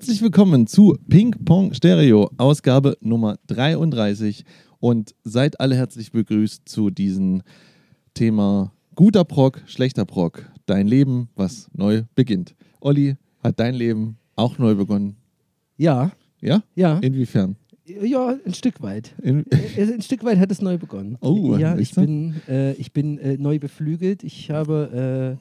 [0.00, 4.46] Herzlich willkommen zu Ping Pong Stereo, Ausgabe Nummer 33.
[4.78, 7.42] Und seid alle herzlich begrüßt zu diesem
[8.14, 10.50] Thema guter Proc, schlechter Proc.
[10.64, 12.54] Dein Leben, was neu beginnt.
[12.80, 15.16] Olli, hat dein Leben auch neu begonnen?
[15.76, 16.62] Ja, Ja?
[16.74, 16.98] ja.
[17.00, 17.56] Inwiefern?
[17.84, 19.14] Ja, ein Stück weit.
[19.22, 21.18] In, Äh, Ein Stück weit hat es neu begonnen.
[21.20, 24.24] Oh, ja, ich bin, äh, ich bin äh, neu beflügelt.
[24.24, 25.36] Ich habe,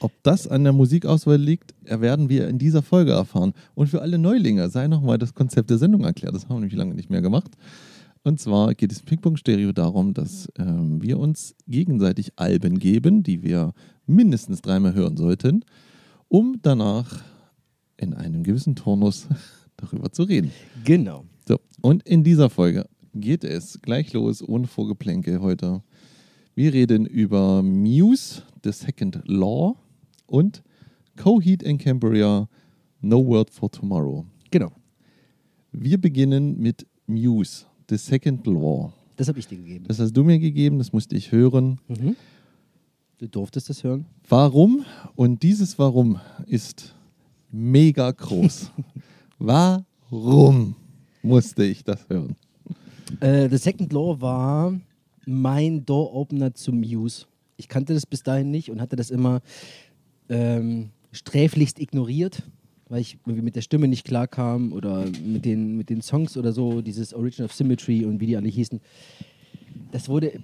[0.00, 3.52] ob das an der Musikauswahl liegt, werden wir in dieser Folge erfahren.
[3.74, 6.34] Und für alle Neulinge sei nochmal das Konzept der Sendung erklärt.
[6.34, 7.50] Das haben wir nämlich lange nicht mehr gemacht.
[8.22, 13.42] Und zwar geht es im Ping-Pong-Stereo darum, dass ähm, wir uns gegenseitig Alben geben, die
[13.42, 13.72] wir
[14.06, 15.64] mindestens dreimal hören sollten,
[16.28, 17.22] um danach
[17.96, 19.26] in einem gewissen Turnus
[19.76, 20.50] darüber zu reden.
[20.84, 21.24] genau.
[21.46, 25.82] So, und in dieser Folge geht es gleich los, ohne Vorgeplänkel heute.
[26.54, 29.76] Wir reden über Muse, The Second Law
[30.28, 30.62] und
[31.16, 32.48] Coheed and Cambria,
[33.00, 34.24] No Word for Tomorrow.
[34.50, 34.72] Genau.
[35.72, 38.92] Wir beginnen mit Muse, The Second Law.
[39.16, 39.84] Das habe ich dir gegeben.
[39.88, 41.80] Das hast du mir gegeben, das musste ich hören.
[41.88, 42.16] Mhm.
[43.18, 44.06] Du durftest das hören?
[44.28, 44.84] Warum?
[45.16, 46.94] Und dieses Warum ist
[47.50, 48.70] mega groß.
[49.38, 50.76] Warum
[51.22, 52.36] musste ich das hören?
[53.20, 54.78] Äh, The Second Law war
[55.26, 57.26] mein Door-Opener zu Muse.
[57.56, 59.40] Ich kannte das bis dahin nicht und hatte das immer
[60.28, 62.42] ähm, sträflichst ignoriert,
[62.88, 66.80] weil ich mit der Stimme nicht klarkam oder mit den, mit den Songs oder so,
[66.80, 68.80] dieses Origin of Symmetry und wie die alle hießen.
[69.90, 70.40] Das wurde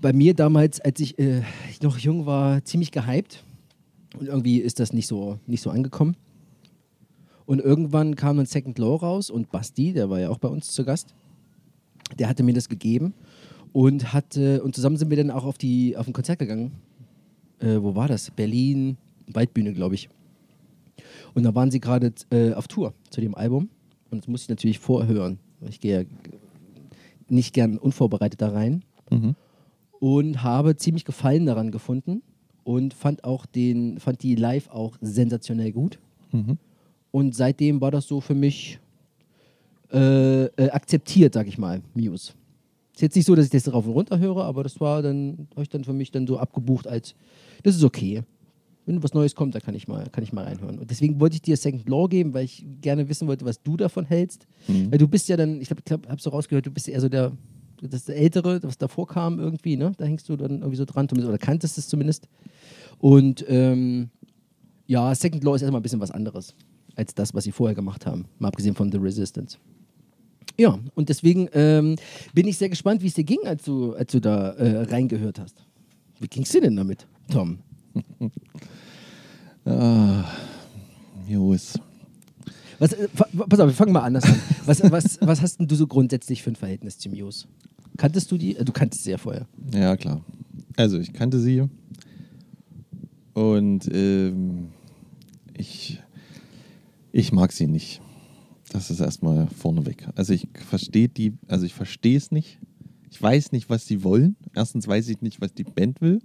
[0.00, 1.42] bei mir damals, als ich äh,
[1.82, 3.44] noch jung war, ziemlich gehypt.
[4.18, 6.16] Und irgendwie ist das nicht so, nicht so angekommen.
[7.44, 10.72] Und irgendwann kam dann Second Law raus und Basti, der war ja auch bei uns
[10.72, 11.14] zu Gast,
[12.18, 13.14] der hatte mir das gegeben
[13.72, 16.72] und hatte, und zusammen sind wir dann auch auf, die, auf ein Konzert gegangen.
[17.60, 18.30] Äh, wo war das?
[18.30, 18.96] Berlin,
[19.32, 20.08] Waldbühne, glaube ich.
[21.34, 23.68] Und da waren sie gerade äh, auf Tour zu dem Album.
[24.10, 25.38] Und das musste ich natürlich vorhören.
[25.68, 26.06] Ich gehe ja
[27.28, 28.82] nicht gern unvorbereitet da rein.
[29.10, 29.34] Mhm.
[29.98, 32.22] Und habe ziemlich Gefallen daran gefunden
[32.64, 35.98] und fand auch den, fand die live auch sensationell gut.
[36.32, 36.58] Mhm.
[37.10, 38.78] Und seitdem war das so für mich
[39.92, 42.32] äh, äh, akzeptiert, sag ich mal, Muse.
[42.92, 45.48] Ist jetzt nicht so, dass ich das rauf und runter höre, aber das war dann,
[45.52, 47.14] habe ich dann für mich dann so abgebucht als,
[47.62, 48.22] das ist okay.
[48.86, 50.78] Wenn was Neues kommt, da kann ich mal, kann ich mal reinhören.
[50.78, 53.76] Und deswegen wollte ich dir Second Law geben, weil ich gerne wissen wollte, was du
[53.76, 54.46] davon hältst.
[54.68, 54.92] Mhm.
[54.92, 57.00] Weil du bist ja dann, ich glaube, ich glaub, habe so rausgehört, du bist eher
[57.00, 57.32] so der,
[57.82, 59.92] das Ältere, was davor kam irgendwie, ne?
[59.98, 62.28] Da hängst du dann irgendwie so dran, oder kanntest es zumindest.
[62.98, 64.10] Und ähm,
[64.86, 66.54] ja, Second Law ist erstmal ein bisschen was anderes
[66.94, 68.26] als das, was sie vorher gemacht haben.
[68.38, 69.58] Mal abgesehen von The Resistance.
[70.58, 71.96] Ja, und deswegen ähm,
[72.32, 75.38] bin ich sehr gespannt, wie es dir ging, als du, als du da äh, reingehört
[75.38, 75.62] hast.
[76.18, 77.58] Wie ging es dir denn damit, Tom?
[79.68, 80.24] Ah,
[81.26, 81.80] Muse.
[82.78, 84.38] Was, äh, pass auf, wir fangen mal anders an.
[84.64, 87.48] Was, was, was hast denn du so grundsätzlich für ein Verhältnis zu Muse?
[87.96, 88.56] Kanntest du die?
[88.56, 89.48] Äh, Du kanntest sie ja vorher.
[89.72, 90.24] Ja, klar.
[90.76, 91.64] Also, ich kannte sie
[93.34, 94.68] und ähm,
[95.56, 96.00] ich,
[97.10, 98.00] ich mag sie nicht.
[98.70, 100.06] Das ist erstmal vorneweg.
[100.14, 102.58] Also, ich verstehe die, also ich verstehe es nicht.
[103.10, 104.36] Ich weiß nicht, was sie wollen.
[104.54, 106.20] Erstens weiß ich nicht, was die Band will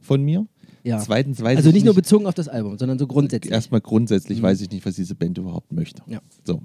[0.00, 0.46] von mir.
[0.84, 0.98] Ja.
[0.98, 3.52] Zweitens weiß also ich nicht nur bezogen auf das Album, sondern so grundsätzlich.
[3.52, 4.42] Erstmal grundsätzlich Mhm.
[4.42, 6.02] weiß ich nicht, was diese Band überhaupt möchte.
[6.08, 6.20] Ja.
[6.44, 6.60] So.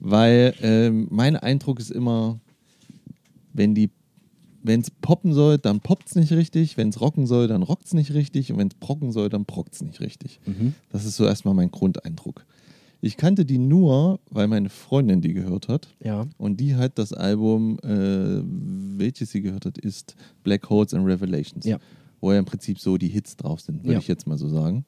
[0.00, 2.38] Weil ähm, mein Eindruck ist immer,
[3.52, 3.90] wenn die,
[4.62, 6.76] wenn es poppen soll, dann poppt es nicht richtig.
[6.76, 8.52] Wenn es rocken soll, dann rockt es nicht richtig.
[8.52, 10.40] Und wenn es brocken soll, dann brockt es nicht richtig.
[10.46, 10.74] Mhm.
[10.90, 12.44] Das ist so erstmal mein Grundeindruck.
[13.00, 15.88] Ich kannte die nur, weil meine Freundin die gehört hat.
[16.02, 16.26] Ja.
[16.36, 18.42] Und die hat das Album, äh,
[18.98, 21.64] welches sie gehört hat, ist Black Holes and Revelations.
[21.64, 21.78] Ja.
[22.20, 23.98] Wo ja im Prinzip so die Hits drauf sind, würde Ja.
[23.98, 24.84] ich jetzt mal so sagen.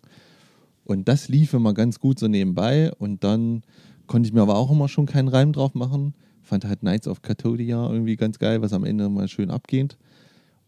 [0.84, 2.92] Und das lief immer ganz gut so nebenbei.
[2.98, 3.62] Und dann
[4.06, 6.14] konnte ich mir aber auch immer schon keinen Reim drauf machen.
[6.42, 9.96] Fand halt Knights of Catodia irgendwie ganz geil, was am Ende mal schön abgeht.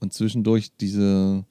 [0.01, 1.45] Und zwischendurch diese.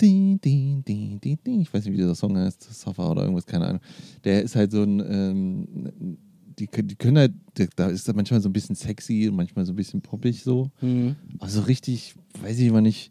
[0.00, 1.60] Die, die, die, die, die.
[1.62, 3.80] Ich weiß nicht, wie dieser Song heißt, Suffer oder irgendwas, keine Ahnung.
[4.24, 5.00] Der ist halt so ein.
[5.00, 6.18] Ähm,
[6.58, 7.32] die, können- die können halt,
[7.76, 10.70] da ist manchmal so ein bisschen sexy manchmal so ein bisschen poppig so.
[10.82, 11.16] Mhm.
[11.38, 13.10] Also richtig, weiß ich immer nicht,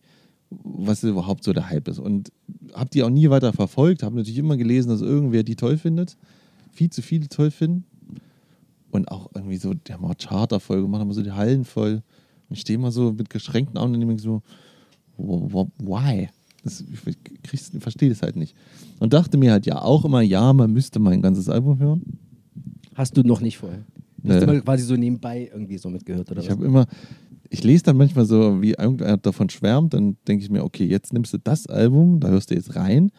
[0.50, 2.00] was überhaupt so der Hype ist.
[2.00, 2.32] Und
[2.74, 6.18] habe die auch nie weiter verfolgt, habe natürlich immer gelesen, dass irgendwer die toll findet.
[6.72, 7.86] Viel zu viele toll finden.
[8.92, 12.02] Und auch irgendwie so, die haben auch Charter voll gemacht, haben so die Hallen voll.
[12.50, 14.42] Und ich stehe immer so mit geschränkten Augen und denke so,
[15.18, 16.30] why?
[16.64, 18.56] Das, ich krieg's- verstehe das halt nicht.
[19.00, 22.02] Und dachte mir halt ja auch immer, ja, man müsste mal ein ganzes Album hören.
[22.96, 23.84] Hast du noch nicht vorher?
[24.26, 24.52] Du hast Nee.
[24.52, 26.86] immer quasi so nebenbei irgendwie so mitgehört, oder Ich habe immer,
[27.50, 31.14] ich lese dann manchmal so, wie irgendwer davon schwärmt, dann denke ich mir, okay, jetzt
[31.14, 33.12] nimmst du das Album, da hörst du jetzt rein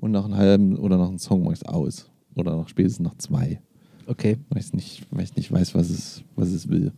[0.00, 2.06] und nach einem halben oder nach einem Song machst du aus.
[2.36, 3.60] Oder nach spätestens nach zwei.
[4.06, 4.36] Okay.
[4.50, 6.92] Weil ich nicht, weil ich nicht weiß, was es, was es will.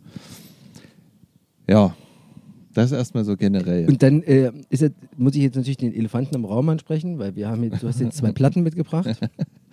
[1.68, 1.94] Ja,
[2.74, 3.86] das erstmal so generell.
[3.88, 7.36] Und dann äh, ist jetzt, muss ich jetzt natürlich den Elefanten im Raum ansprechen, weil
[7.36, 9.08] wir haben jetzt, du hast jetzt zwei Platten mitgebracht.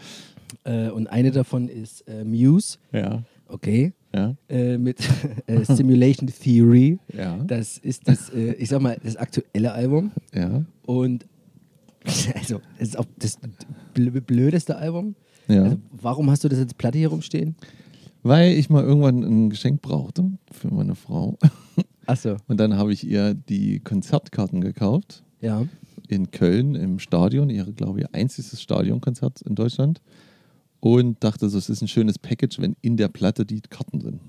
[0.66, 2.78] äh, und eine davon ist äh, Muse.
[2.92, 3.94] ja, Okay.
[4.14, 5.00] ja, Äh, mit
[5.48, 7.00] äh, Simulation Theory.
[7.16, 10.12] ja, Das ist das, äh, ich sag mal, das aktuelle Album.
[10.34, 11.26] ja, Und
[12.36, 13.38] also, es ist auch das
[13.96, 15.16] bl- blödeste Album.
[15.48, 15.64] ja.
[15.64, 17.56] Also, warum hast du das als Platte hier rumstehen?
[18.24, 21.38] Weil ich mal irgendwann ein Geschenk brauchte für meine Frau.
[22.06, 25.66] Achso, Und dann habe ich ihr die Konzertkarten gekauft ja.
[26.08, 30.02] in Köln im Stadion, ihre, glaube ich, einziges Stadionkonzert in Deutschland.
[30.82, 34.20] Und dachte so, es ist ein schönes Package, wenn in der Platte die Karten sind.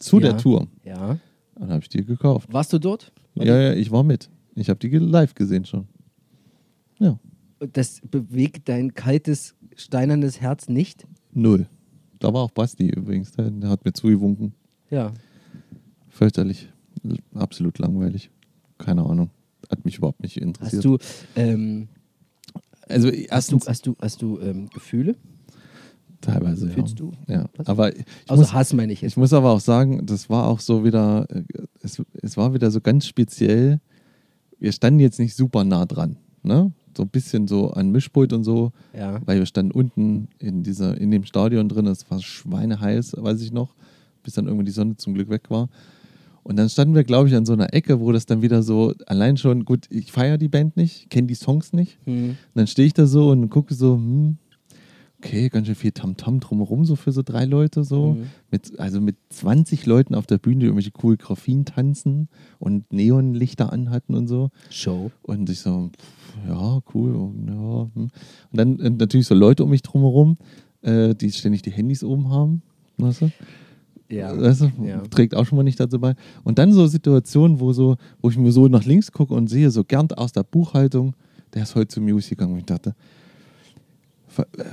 [0.00, 0.28] Zu Ja.
[0.30, 0.66] der Tour.
[0.84, 1.18] Ja.
[1.54, 2.52] Dann habe ich die gekauft.
[2.52, 3.12] Warst du dort?
[3.34, 4.28] War Ja, ja, ich war mit.
[4.54, 5.86] Ich habe die live gesehen schon.
[6.98, 7.18] Ja,
[7.72, 11.06] Das bewegt dein kaltes, steinernes Herz nicht?
[11.32, 11.66] null.
[12.18, 14.54] Da war auch Basti übrigens, der, hat mir zugewunken.
[14.90, 15.12] Ja.
[16.08, 16.68] Fürchterlich.
[17.34, 18.30] Absolut langweilig.
[18.78, 19.30] Keine Ahnung.
[19.70, 20.84] Hat mich überhaupt nicht interessiert.
[20.84, 20.84] Hast
[21.36, 21.88] du, ähm,
[22.88, 25.14] also hast du, hast du, hast du ähm, Gefühle?
[26.32, 27.06] Teilweise, Fühlst ja.
[27.06, 27.66] du Ja, was?
[27.66, 29.16] aber ich Also muss, Hass meine ich ich jetzt.
[29.16, 31.42] muss aber auch sagen, das war auch so wieder, äh,
[31.82, 33.80] es, es war wieder so ganz speziell.
[34.58, 36.72] Wir standen jetzt nicht super nah dran, ne?
[36.96, 39.20] So ein bisschen so an Mischpult und so, Ja.
[39.26, 43.52] weil wir standen unten in dieser, in dem Stadion drin, es war schweineheiß, weiß ich
[43.52, 43.74] noch,
[44.22, 45.68] bis dann irgendwann die Sonne zum Glück weg war.
[46.42, 48.94] Und dann standen wir, glaube ich, an so einer Ecke, wo das dann wieder so,
[49.06, 51.98] allein schon, gut, ich feiere die Band nicht, kenne die Songs nicht.
[52.04, 52.30] Hm.
[52.30, 54.38] Und dann stehe ich da so und gucke so, hm,
[55.18, 58.12] okay, ganz schön viel Tamtam drumherum, so für so drei Leute so.
[58.12, 58.26] Mhm.
[58.50, 62.28] Mit, also mit 20 Leuten auf der Bühne, die irgendwelche Choreografien tanzen
[62.58, 64.50] und Neonlichter anhatten und so.
[64.70, 65.10] Show.
[65.22, 67.32] Und ich so, pff, ja, cool.
[67.46, 67.88] Ja.
[67.94, 68.02] hm.
[68.02, 68.10] Und
[68.52, 70.36] dann äh, natürlich so Leute um mich drumherum,
[70.82, 72.62] äh, die ständig die Handys oben haben.
[72.98, 73.30] Weißt du?
[74.08, 74.38] Ja.
[74.38, 74.72] Weißt du?
[74.84, 75.00] Ja.
[75.08, 76.14] Trägt auch schon mal nicht dazu bei.
[76.44, 79.70] Und dann so Situationen, wo, so, wo ich mir so nach links gucke und sehe,
[79.70, 81.14] so gern aus der Buchhaltung,
[81.54, 82.52] der ist heute zu Muse gegangen.
[82.52, 82.94] Und ich dachte,
[84.38, 84.64] äh,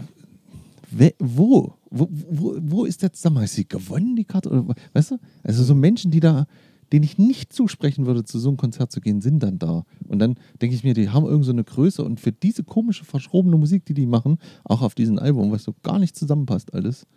[1.20, 1.74] wo?
[1.90, 2.56] Wo, wo?
[2.60, 3.46] wo ist der Zusammenhang?
[3.46, 4.50] Ist sie gewonnen, die Karte?
[4.50, 5.20] Oder, weißt du?
[5.44, 6.48] Also so Menschen, die da,
[6.92, 9.84] denen ich nicht zusprechen würde, zu so einem Konzert zu gehen, sind dann da.
[10.08, 13.06] Und dann denke ich mir, die haben irgend so eine Größe und für diese komische,
[13.06, 17.08] verschrobene Musik, die die machen, auch auf diesem Album, was so gar nicht zusammenpasst alles,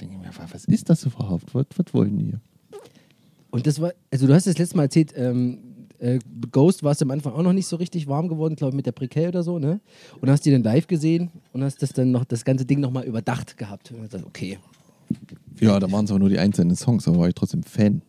[0.00, 1.54] denke ich mir, was ist das überhaupt?
[1.54, 2.40] Was, was wollen die hier?
[3.50, 5.58] Und das war, also du hast das letzte Mal erzählt, ähm,
[6.04, 6.18] äh,
[6.52, 8.84] Ghost warst du am Anfang auch noch nicht so richtig warm geworden, glaube ich, mit
[8.84, 9.80] der Briquet oder so, ne?
[10.20, 13.04] Und hast die dann live gesehen und hast das dann noch, das ganze Ding nochmal
[13.04, 13.90] überdacht gehabt.
[13.90, 14.58] Und gesagt, okay.
[15.60, 18.02] Ja, da waren es aber nur die einzelnen Songs, aber war ich trotzdem Fan.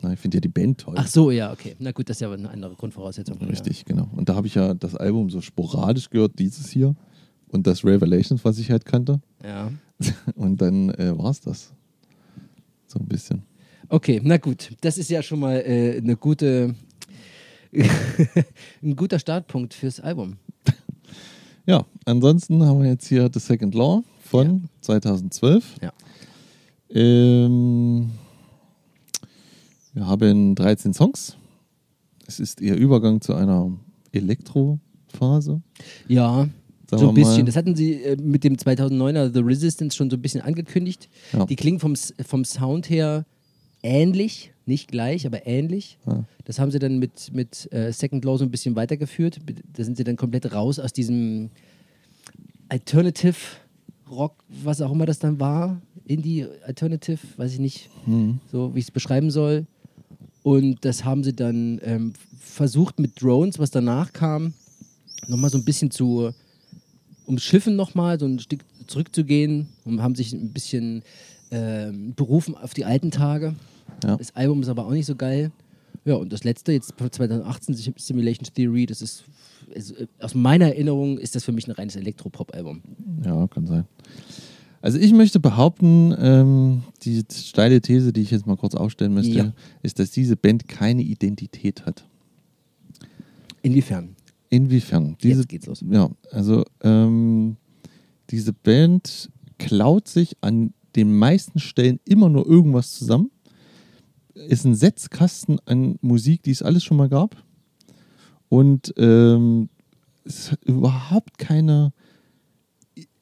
[0.00, 0.94] Na, ich finde ja die Band toll.
[0.96, 1.76] Ach so, ja, okay.
[1.78, 3.38] Na gut, das ist ja eine andere Grundvoraussetzung.
[3.38, 4.08] Richtig, genau.
[4.16, 6.96] Und da habe ich ja das Album so sporadisch gehört, dieses hier.
[7.46, 9.20] Und das Revelations, was ich halt kannte.
[9.44, 9.70] Ja.
[10.34, 11.72] Und dann äh, war es das.
[12.88, 13.42] So ein bisschen.
[13.92, 14.70] Okay, na gut.
[14.80, 16.74] Das ist ja schon mal äh, eine gute,
[18.82, 20.38] ein guter Startpunkt fürs Album.
[21.66, 25.76] Ja, ansonsten haben wir jetzt hier The Second Law von 2012.
[25.82, 25.92] Ja.
[26.88, 28.12] Ähm,
[29.92, 31.36] wir haben 13 Songs.
[32.26, 33.78] Es ist ihr Übergang zu einer
[34.10, 35.60] Elektrophase.
[36.08, 36.48] Ja,
[36.90, 37.44] so ein bisschen.
[37.44, 41.10] Das hatten sie äh, mit dem 2009er The Resistance schon so ein bisschen angekündigt.
[41.34, 41.44] Ja.
[41.44, 43.26] Die klingen vom, vom Sound her
[43.82, 45.98] ähnlich, nicht gleich, aber ähnlich.
[46.06, 46.24] Ja.
[46.44, 49.38] Das haben sie dann mit, mit äh, Second Law so ein bisschen weitergeführt.
[49.72, 51.50] Da sind sie dann komplett raus aus diesem
[52.68, 53.36] Alternative
[54.10, 55.80] Rock, was auch immer das dann war.
[56.06, 58.40] Indie Alternative, weiß ich nicht, Mhm.
[58.50, 59.66] so wie ich es beschreiben soll.
[60.42, 64.54] Und das haben sie dann ähm, versucht mit Drones, was danach kam,
[65.28, 66.32] nochmal so ein bisschen zu
[67.26, 71.02] umschiffen nochmal, so ein Stück zurückzugehen und haben sich ein bisschen
[71.52, 73.54] ähm, berufen auf die alten Tage.
[74.02, 74.16] Ja.
[74.16, 75.50] Das Album ist aber auch nicht so geil.
[76.04, 79.24] Ja, und das letzte, jetzt 2018, Simulation Theory, das ist,
[79.72, 82.82] ist aus meiner Erinnerung ist das für mich ein reines Elektropop-Album.
[83.24, 83.84] Ja, kann sein.
[84.80, 89.32] Also ich möchte behaupten, ähm, die steile These, die ich jetzt mal kurz aufstellen möchte,
[89.36, 89.52] Ja.
[89.82, 92.04] ist, dass diese Band keine Identität hat.
[93.62, 94.16] Inwiefern?
[94.50, 95.16] Inwiefern?
[95.22, 95.84] Diese, Jetzt geht's los.
[95.88, 97.56] Ja, also ähm,
[98.30, 103.30] diese Band klaut sich an den meisten Stellen immer nur irgendwas zusammen.
[104.34, 107.36] Ist ein Setzkasten an Musik, die es alles schon mal gab.
[108.48, 109.68] Und ähm,
[110.24, 111.92] es hat überhaupt keine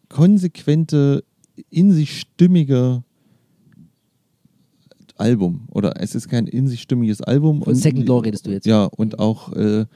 [0.09, 1.25] konsequente,
[1.71, 3.03] in sich stimmige
[5.17, 5.69] Album.
[5.71, 7.63] Oder es ist kein in sich stimmiges Album.
[7.63, 8.67] Von Second Law redest du jetzt.
[8.67, 9.87] Ja, und auch, äh,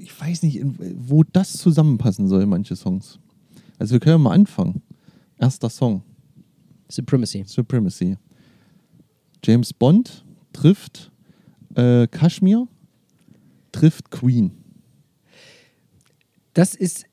[0.00, 0.62] ich weiß nicht,
[0.96, 3.18] wo das zusammenpassen soll, manche Songs.
[3.78, 4.82] Also wir können mal anfangen.
[5.38, 6.02] Erster Song,
[6.88, 7.44] Supremacy.
[7.46, 8.16] Supremacy.
[9.44, 11.10] James Bond trifft
[11.74, 12.68] äh, Kashmir,
[13.72, 14.52] trifft Queen.
[16.54, 17.06] Das ist,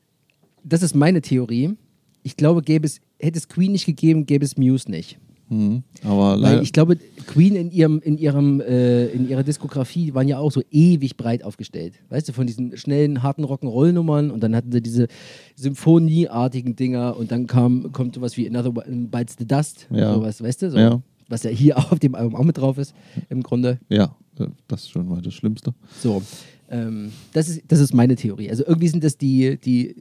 [0.62, 1.76] das ist meine Theorie.
[2.22, 5.18] Ich glaube, gäbe es, hätte es Queen nicht gegeben, gäbe es Muse nicht.
[5.48, 5.82] Mhm.
[6.04, 6.96] Aber Weil leider, ich glaube,
[7.26, 11.42] Queen in ihrem, in ihrem, äh, in ihrer Diskografie waren ja auch so ewig breit
[11.42, 11.94] aufgestellt.
[12.08, 15.08] Weißt du, von diesen schnellen, harten Rock'n'Roll-Nummern und dann hatten sie diese
[15.56, 19.88] Symphonieartigen Dinger und dann kam, kommt sowas wie Another Bites the Dust.
[19.90, 20.14] Ja.
[20.14, 20.70] Sowas, weißt du?
[20.70, 21.02] So, Ja.
[21.30, 22.94] Was ja hier auf dem Album auch mit drauf ist,
[23.30, 23.78] im Grunde.
[23.88, 25.72] ja, äh, das ist schon mal das Schlimmste.
[26.00, 26.22] So.
[26.68, 28.50] Ähm, das, ist, das ist meine Theorie.
[28.50, 29.96] Also irgendwie sind das die, die,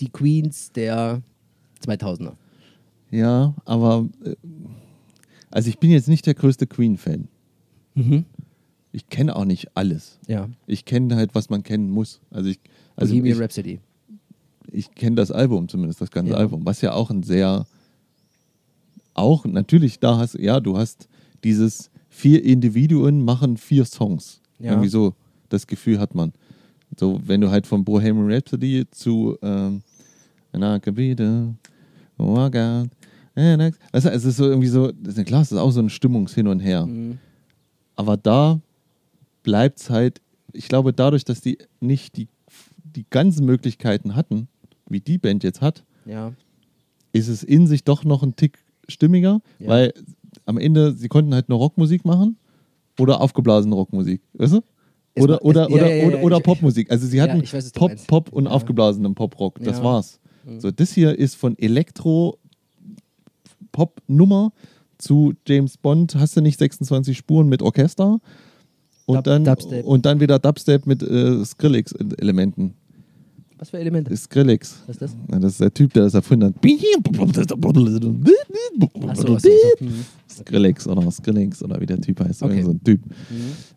[0.00, 1.20] die Queens der
[1.84, 2.32] 2000er.
[3.10, 4.34] Ja, aber äh,
[5.50, 7.28] also ich bin jetzt nicht der größte Queen-Fan.
[7.94, 8.24] Mhm.
[8.92, 10.18] Ich kenne auch nicht alles.
[10.26, 10.48] Ja.
[10.66, 12.20] Ich kenne halt, was man kennen muss.
[12.30, 12.58] Also ich,
[12.96, 13.80] also Bohemian ich, Rhapsody.
[14.72, 16.38] ich kenne das Album zumindest, das ganze Ja.
[16.38, 17.66] Album, was ja auch ein sehr,
[19.14, 21.08] auch natürlich da hast, ja, du hast
[21.42, 24.40] dieses vier Individuen machen vier Songs.
[24.58, 24.72] Ja.
[24.72, 25.14] Irgendwie so,
[25.48, 26.32] das Gefühl hat man.
[26.98, 29.82] So, wenn du halt von Bohemian Rhapsody zu ähm,
[30.52, 30.86] out,
[33.36, 35.80] and I- also es ist so irgendwie so, das ist, klar, es ist auch so
[35.80, 36.86] ein Stimmungshin und her.
[36.86, 37.18] Mhm.
[37.96, 38.60] Aber da
[39.42, 40.20] bleibt es halt,
[40.52, 42.28] ich glaube, dadurch, dass die nicht die,
[42.84, 44.46] die ganzen Möglichkeiten hatten,
[44.88, 46.32] wie die Band jetzt hat, Ja.
[47.12, 49.68] ist es in sich doch noch ein Tick stimmiger, Ja.
[49.68, 49.94] weil
[50.46, 52.36] am Ende, sie konnten halt nur Rockmusik machen
[52.98, 54.60] oder aufgeblasene Rockmusik, weißt du?
[55.16, 56.90] Es Oder, war- oder, es- oder, ja, oder, oder Popmusik.
[56.90, 57.92] Also sie hatten weiß, Pop.
[58.08, 58.50] Pop und Ja.
[58.50, 59.58] aufgeblasenen Poprock.
[59.60, 59.80] Das Ja.
[59.80, 59.84] Mhm.
[59.84, 60.20] war's.
[60.58, 62.38] So, das hier ist von Elektro
[63.72, 64.52] Pop-Nummer
[64.98, 68.20] zu James Bond, hast du nicht 26 Spuren mit Orchester
[69.06, 69.84] und, Dub- dann, Dubstep.
[69.84, 72.74] und dann wieder Dubstep mit äh, Skrillex-Elementen.
[73.64, 74.14] Was für Elemente?
[74.14, 74.82] Skrillex.
[74.86, 75.16] Was ist das?
[75.32, 76.54] Ja, das ist der Typ, der das erfunden hat.
[79.08, 79.48] Achso, achso.
[79.80, 80.04] Mhm.
[80.30, 82.42] Skrillex oder Skrillex oder wie der Typ heißt.
[82.42, 82.62] Okay.
[82.62, 83.00] So ein Typ.
[83.06, 83.12] Mhm.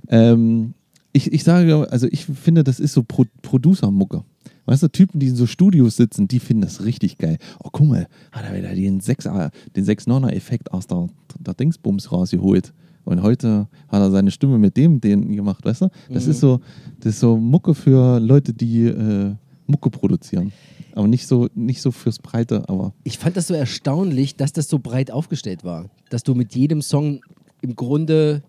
[0.09, 0.73] Ähm,
[1.13, 4.25] ich, ich sage, also ich finde, das ist so Pro Producer-Mucke.
[4.65, 7.37] Weißt du, Typen, die in so Studios sitzen, die finden das richtig geil.
[7.63, 9.29] Oh, guck mal, hat er wieder den 6
[9.73, 11.07] den 6 9 effekt aus der,
[11.39, 12.73] der Dingsbums rausgeholt.
[13.05, 15.89] Und heute hat er seine Stimme mit dem den gemacht, weißt du?
[16.09, 16.31] Das Mhm.
[16.31, 16.59] ist so,
[16.99, 19.33] das ist so Mucke für Leute, die äh,
[19.67, 20.51] Mucke produzieren.
[20.93, 24.67] Aber nicht so, nicht so fürs Breite, aber Ich fand das so erstaunlich, dass das
[24.67, 25.89] so breit aufgestellt war.
[26.09, 27.21] Dass du mit jedem Song
[27.61, 28.41] im Grunde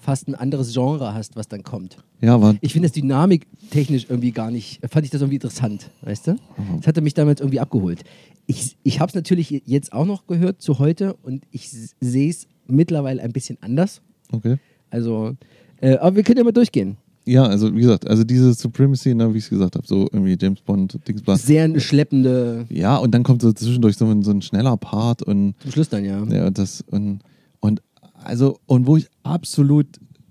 [0.00, 1.96] fast ein anderes Genre hast, was dann kommt.
[2.20, 5.90] ja, aber Ich finde das Dynamik technisch irgendwie gar nicht, fand ich das irgendwie interessant,
[6.02, 6.36] weißt du?
[6.78, 8.04] Das hatte mich damals irgendwie abgeholt.
[8.46, 11.68] Ich, ich habe es natürlich jetzt auch noch gehört zu heute und ich
[12.00, 14.00] sehe es mittlerweile ein bisschen anders.
[14.32, 14.58] okay.
[14.90, 15.36] Also,
[15.80, 16.96] äh, aber wir können ja mal durchgehen.
[17.28, 20.36] Ja, also wie gesagt, also diese Supremacy, ne, wie ich es gesagt habe, so irgendwie
[20.40, 21.42] James Bond, Dingsblas.
[21.42, 25.22] Sehr eine schleppende, Ja, und dann kommt so zwischendurch so ein, so ein schneller Part
[25.22, 26.24] und zum Schluss dann, ja.
[26.24, 27.20] ja, und das und
[27.60, 27.82] und
[28.24, 29.86] also und wo ich absolut,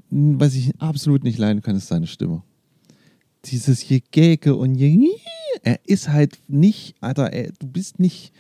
[0.10, 2.42] was ich absolut nicht leiden kann, ist seine Stimme.
[3.46, 5.10] Dieses Gegäke und je,
[5.62, 8.34] er ist halt nicht, Alter, er, du bist nicht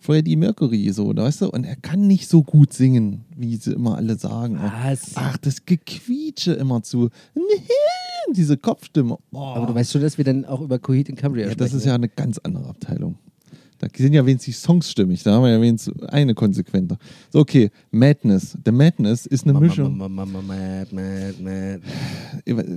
[0.00, 1.50] Freddie Mercury so, weißt du?
[1.50, 4.58] Und er kann nicht so gut singen, wie sie immer alle sagen.
[4.82, 5.12] Was?
[5.14, 7.10] ach, das Gequietsche immer zu.
[8.32, 9.18] Diese Kopfstimme.
[9.30, 9.56] Boah.
[9.56, 11.70] Aber du weißt schon, dass wir dann auch über Coheed und Cambria Ja, sprechen.
[11.72, 13.16] das ist ja eine ganz andere Abteilung.
[13.78, 15.22] Da sind ja wenigstens die Songs stimmig.
[15.22, 16.98] Da haben wir ja wenigstens eine konsequenter.
[17.32, 17.70] So, okay.
[17.90, 18.56] Madness.
[18.64, 19.96] The Madness ist eine Mischung.
[19.96, 21.80] Mad, mad, mad.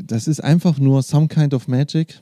[0.07, 2.21] Das ist einfach nur Some Kind of Magic.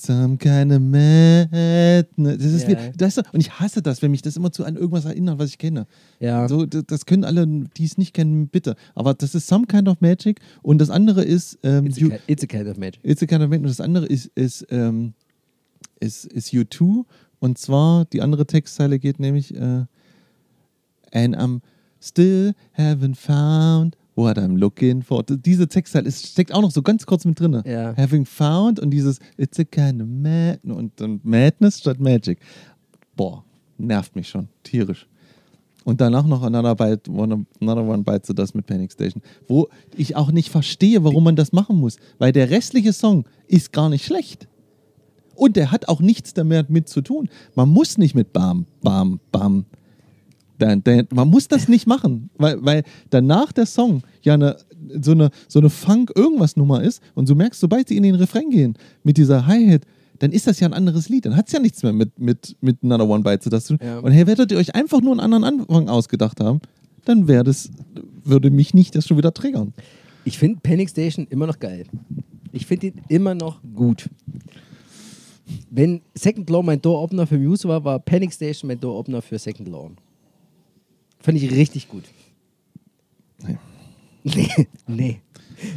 [0.00, 2.38] Some kind of madness.
[2.38, 4.76] Das ist wie, das ist, und ich hasse das, wenn mich das immer zu an
[4.76, 5.86] irgendwas erinnert, was ich kenne.
[6.20, 6.46] Ja.
[6.48, 7.44] So, das, können alle,
[7.76, 8.76] die es nicht kennen, bitte.
[8.94, 10.38] Aber das ist Some Kind of Magic.
[10.62, 13.00] Und das andere ist ähm, It's, You- a, ki- it's a kind of magic.
[13.02, 13.64] It's a kind of Magic.
[13.64, 15.14] Und das andere ist, ist, ähm,
[15.98, 17.04] ist, ist U2.
[17.40, 19.84] Und zwar, die andere Textzeile geht nämlich, äh,
[21.12, 21.60] and I'm
[22.00, 25.22] still haven't found what I'm looking for.
[25.22, 27.62] Diese Textzeile ist, steckt auch noch so ganz kurz mit drin.
[27.64, 27.96] Ja.
[27.96, 32.40] Having found und dieses It's a kind of madness und dann Madness statt Magic.
[33.16, 33.44] Boah,
[33.78, 35.06] nervt mich schon, tierisch.
[35.84, 39.22] Und danach noch Another, Bite, one, another One Bites the Dust mit Panic Station.
[39.46, 41.96] Wo ich auch nicht verstehe, warum man das machen muss.
[42.18, 44.48] Weil der restliche Song ist gar nicht schlecht.
[45.34, 47.28] Und der hat auch nichts damit mit zu tun.
[47.54, 49.64] Man muss nicht mit Bam, Bam, Bam.
[50.58, 54.56] Man muss das nicht machen, weil, weil danach der Song ja eine,
[55.00, 58.74] so eine, so eine Funk-Irgendwas-Nummer ist und du merkst, sobald sie in den Refrain gehen
[59.02, 59.82] mit dieser Hi-Hat,
[60.18, 61.26] dann ist das ja ein anderes Lied.
[61.26, 63.86] Dann hat es ja nichts mehr mit, mit, mit Another One Bites das zu tun.
[63.86, 63.98] Ja.
[64.00, 66.60] Und hey, werdet ihr euch einfach nur einen anderen Anfang ausgedacht haben,
[67.04, 67.70] dann wäre das,
[68.24, 69.72] würde mich nicht das schon wieder triggern.
[70.24, 71.86] Ich finde Panic Station immer noch geil.
[72.52, 74.10] Ich finde ihn immer noch gut.
[75.70, 79.68] wenn Second Law mein Door-Opener für Muse war, war Panic Station mein Door-Opener für Second
[79.68, 79.90] Law.
[81.20, 82.04] Fand ich richtig gut.
[83.46, 83.58] Nee.
[84.24, 84.48] Nee,
[84.86, 85.20] nee,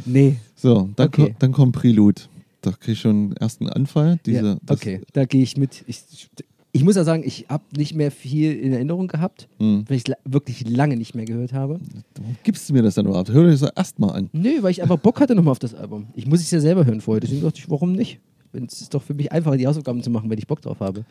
[0.04, 0.36] nee.
[0.54, 1.30] So, dann, Okay.
[1.30, 2.22] ko dann kommt Prelude.
[2.60, 4.18] Da kriege ich schon einen ersten Anfall.
[4.26, 5.82] Diese, ja, okay, da gehe ich mit.
[5.86, 6.28] Ich,
[6.72, 9.84] ich muss ja sagen, ich habe nicht mehr viel in Erinnerung gehabt, Hm.
[9.88, 11.80] weil ich wirklich lange nicht mehr gehört habe.
[12.16, 13.30] Warum gibst du mir das dann überhaupt?
[13.30, 14.30] Hör dir das doch erst mal an.
[14.32, 16.06] Nö, weil ich einfach Bock hatte nochmal auf das Album.
[16.14, 18.20] Ich muss es ja selber hören vorher, deswegen dachte ich, warum nicht?
[18.52, 21.04] Es ist doch für mich einfacher, die Hausaufgaben zu machen, wenn ich Bock drauf habe.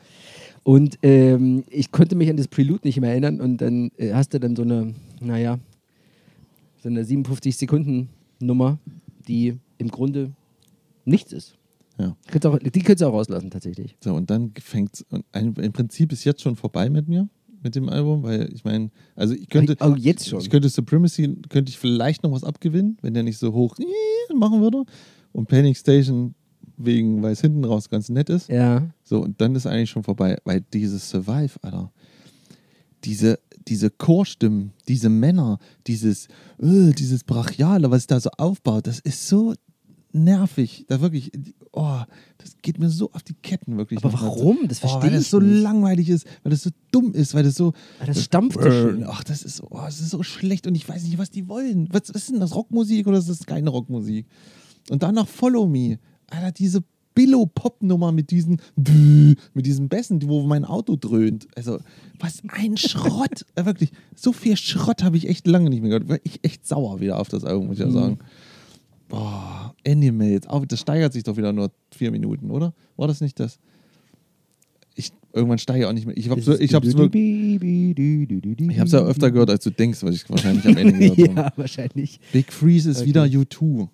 [0.64, 4.34] Und ähm, ich konnte mich an das Prelude nicht mehr erinnern und dann äh, hast
[4.34, 5.60] du dann so eine, naja,
[6.84, 8.78] so eine 57-Sekunden-Nummer,
[9.28, 10.32] die im Grunde
[11.06, 11.58] nichts ist.
[11.98, 12.16] Ja.
[12.46, 13.96] Auch, die könntest du auch rauslassen, tatsächlich.
[14.04, 17.28] So, und dann fängt Im Prinzip ist jetzt schon vorbei mit mir,
[17.62, 19.76] mit dem Album, weil ich meine, also ich könnte.
[19.82, 20.42] Oh, jetzt schon.
[20.42, 23.78] Ich könnte Supremacy, könnte ich vielleicht noch was abgewinnen, wenn der nicht so hoch
[24.34, 24.84] machen würde.
[25.32, 26.34] Und Panic Station
[26.86, 28.50] wegen, weil es hinten raus ganz nett ist.
[28.50, 28.90] Ja.
[29.04, 31.92] So, und dann ist eigentlich schon vorbei, weil dieses Survive, Alter,
[33.04, 36.28] diese, diese Chorstimmen, diese Männer, dieses,
[36.62, 39.54] äh, dieses Brachiale, was da so aufbaut, das ist so
[40.14, 40.86] nervig.
[40.88, 41.32] Da wirklich,
[41.72, 42.02] oh,
[42.38, 44.04] das geht mir so auf die Ketten, wirklich.
[44.04, 44.68] Aber warum?
[44.68, 45.62] Das oh, verstehe Weil das ich so nicht.
[45.62, 47.74] langweilig ist, weil das so dumm ist, weil das so.
[48.00, 49.06] Ah, das stampft so schön.
[49.08, 51.88] Ach, das ist, oh, das ist so schlecht und ich weiß nicht, was die wollen.
[51.92, 52.56] Was, was ist denn das?
[52.56, 54.26] Rockmusik oder ist das keine Rockmusik?
[54.90, 56.00] Und dann noch Follow Me.
[56.32, 56.84] Alter, diese
[57.14, 58.62] Billo-Pop-Nummer mit diesen
[59.54, 61.48] mit diesen Bässen, wo mein Auto dröhnt.
[61.56, 61.80] Also,
[62.20, 63.46] was ein Schrott.
[63.56, 66.10] Wirklich, so viel Schrott habe ich echt lange nicht mehr gehört.
[66.10, 68.20] War ich echt sauer wieder auf das Album, muss ich ja sagen.
[69.10, 70.48] Boah, Animals.
[70.48, 72.74] Auch, das steigert sich doch wieder nur vier Minuten, oder?
[72.96, 73.60] War das nicht das?
[74.96, 76.16] Ich, irgendwann steige ich auch nicht mehr.
[76.16, 76.88] Ich habe so, ich hab's.
[76.88, 81.30] Ich habe es ja öfter gehört, als du denkst, was ich wahrscheinlich am Ende gehört
[81.36, 81.42] habe.
[81.42, 82.22] ja, wahrscheinlich.
[82.32, 83.08] Big Freeze ist Okay.
[83.08, 83.90] wieder U2.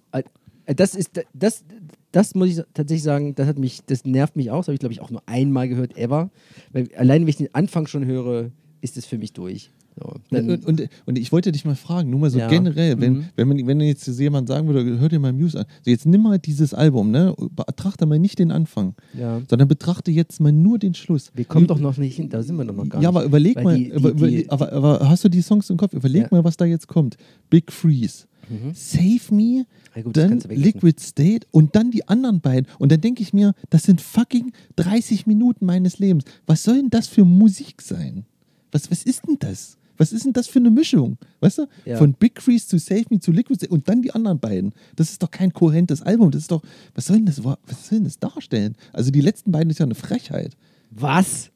[0.67, 1.65] Äh, Das ist das,
[2.11, 4.59] das muss ich tatsächlich sagen, das hat mich, das nervt mich auch.
[4.59, 6.29] Das habe ich, glaube ich, auch nur einmal gehört, ever.
[6.71, 8.51] Weil allein, wenn ich den Anfang schon höre,
[8.81, 9.71] ist es für mich durch.
[9.99, 12.47] So, und, und, und ich wollte dich mal fragen, nur mal so Ja.
[12.47, 13.25] generell, wenn, Mhm.
[13.35, 15.65] wenn, man, wenn jetzt jemand sagen würde, hör dir mal Muse an.
[15.83, 17.33] So, jetzt nimm mal dieses Album, ne?
[17.55, 19.41] Betrachte mal nicht den Anfang, ja.
[19.49, 21.31] sondern betrachte jetzt mal nur den Schluss.
[21.33, 23.17] Wir kommen doch noch nicht hin, da sind wir doch noch gar ja, nicht.
[23.17, 25.69] aber überleg Weil mal, die- die- über, über, die- aber, aber hast du die Songs
[25.69, 25.93] im Kopf?
[25.93, 26.27] Überleg Ja.
[26.31, 27.17] mal, was da jetzt kommt.
[27.49, 28.25] Big Freeze,
[28.73, 30.39] Save Me, Ja, gut, dann.
[30.49, 32.67] Liquid State und dann die anderen beiden.
[32.79, 36.23] Und dann denke ich mir, das sind fucking 30 Minuten meines Lebens.
[36.45, 38.25] Was soll denn das für Musik sein?
[38.71, 39.77] Was, was ist denn das?
[39.97, 41.17] Was ist denn das für eine Mischung?
[41.39, 41.67] Weißt du?
[41.85, 41.97] Ja.
[41.97, 44.73] Von Big Freeze zu Save Me zu Liquid State und dann die anderen beiden.
[44.95, 46.31] Das ist doch kein kohärentes Album.
[46.31, 46.61] Das ist doch,
[46.95, 47.57] was soll denn das, was
[47.87, 48.75] soll denn das darstellen?
[48.93, 50.55] Also die letzten beiden ist ja eine Frechheit.
[50.91, 51.51] Was?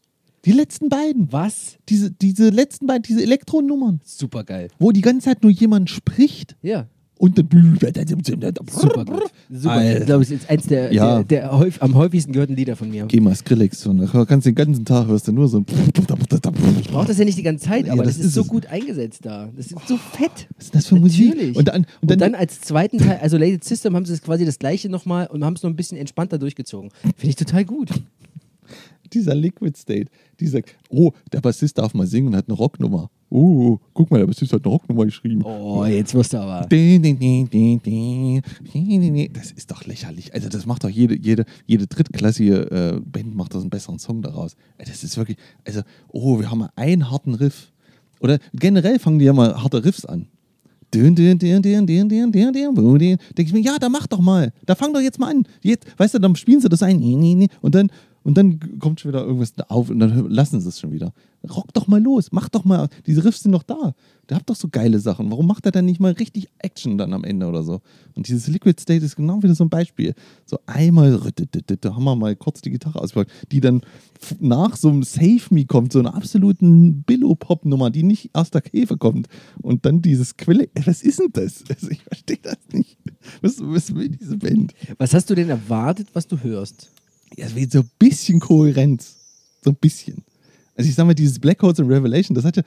[0.45, 1.31] Die letzten beiden.
[1.31, 1.77] Was?
[1.89, 4.69] Diese, diese letzten beiden, diese Elektronummern, Super geil.
[4.79, 6.87] wo die ganze Zeit nur jemand spricht Ja.
[7.21, 8.53] Und dann.
[8.69, 9.23] Super gut.
[9.49, 9.71] Super.
[9.73, 9.99] Alter.
[9.99, 11.23] Ich glaube, es ist eins der, Ja.
[11.23, 13.05] der, der häuf, am häufigsten gehörten Lieder von mir.
[13.07, 13.83] Geh mal Skrillex.
[13.83, 15.63] Da kannst den ganzen Tag hörst du nur so.
[15.67, 18.41] Ich brauche das ja nicht die ganze Zeit, Ja, aber das das, ist, ist so
[18.41, 18.47] es.
[18.47, 19.49] gut eingesetzt da.
[19.55, 20.47] Das ist so fett.
[20.57, 21.29] Was ist das für Musik?
[21.29, 21.57] Natürlich.
[21.57, 24.57] Und dann, und dann, als zweiten Teil, also Lady System haben sie es quasi das
[24.57, 26.89] gleiche nochmal und haben es noch ein bisschen entspannter durchgezogen.
[27.17, 27.89] Finde ich total gut.
[29.13, 30.09] dieser Liquid State,
[30.41, 33.09] die sagt, oh, der Bassist darf mal singen und hat eine Rocknummer.
[33.29, 35.41] Oh, guck mal, der Bassist hat eine Rocknummer geschrieben.
[35.43, 36.67] Oh, jetzt wirst du aber.
[39.31, 40.33] Das ist doch lächerlich.
[40.33, 44.21] Also das macht doch jede, jede, jede drittklassige äh, Band macht das einen besseren Song
[44.21, 44.57] daraus.
[44.77, 47.71] Das ist wirklich, also, oh, wir haben mal einen harten Riff.
[48.19, 50.27] Oder generell fangen die ja mal harte Riffs an.
[50.93, 51.37] Denke
[53.37, 54.51] ich mir, ja, da mach doch mal.
[54.65, 55.43] Da fang doch jetzt mal an.
[55.61, 57.01] Jetzt, weißt du, dann spielen sie das ein.
[57.61, 57.89] Und dann,
[58.23, 61.13] und dann kommt schon wieder irgendwas auf und dann lassen sie es schon wieder.
[61.49, 62.87] Rock doch mal los, mach doch mal.
[63.07, 63.95] Diese Riffs sind doch da.
[64.29, 65.31] Der habt doch so geile Sachen.
[65.31, 67.81] Warum macht er dann nicht mal richtig Action dann am Ende oder so?
[68.13, 70.13] Und dieses Liquid State ist genau wieder so ein Beispiel.
[70.45, 71.19] So einmal,
[71.81, 73.81] da haben wir mal kurz die Gitarre ausgepackt, die dann
[74.39, 78.97] nach so einem Save Me kommt, so einer absoluten Billo-Pop-Nummer, die nicht aus der Käfe
[78.97, 79.27] kommt.
[79.63, 80.69] Und dann dieses Quelle.
[80.85, 81.63] Was ist denn das?
[81.89, 82.99] Ich verstehe das nicht.
[83.41, 84.73] Was, was will diese Band?
[84.99, 86.91] Was hast du denn erwartet, was du hörst?
[87.37, 89.15] Ja, es wird so ein bisschen Kohärenz.
[89.63, 90.23] So ein bisschen.
[90.75, 92.63] Also ich sag mal, dieses Black Holes and Revelation, das hatte,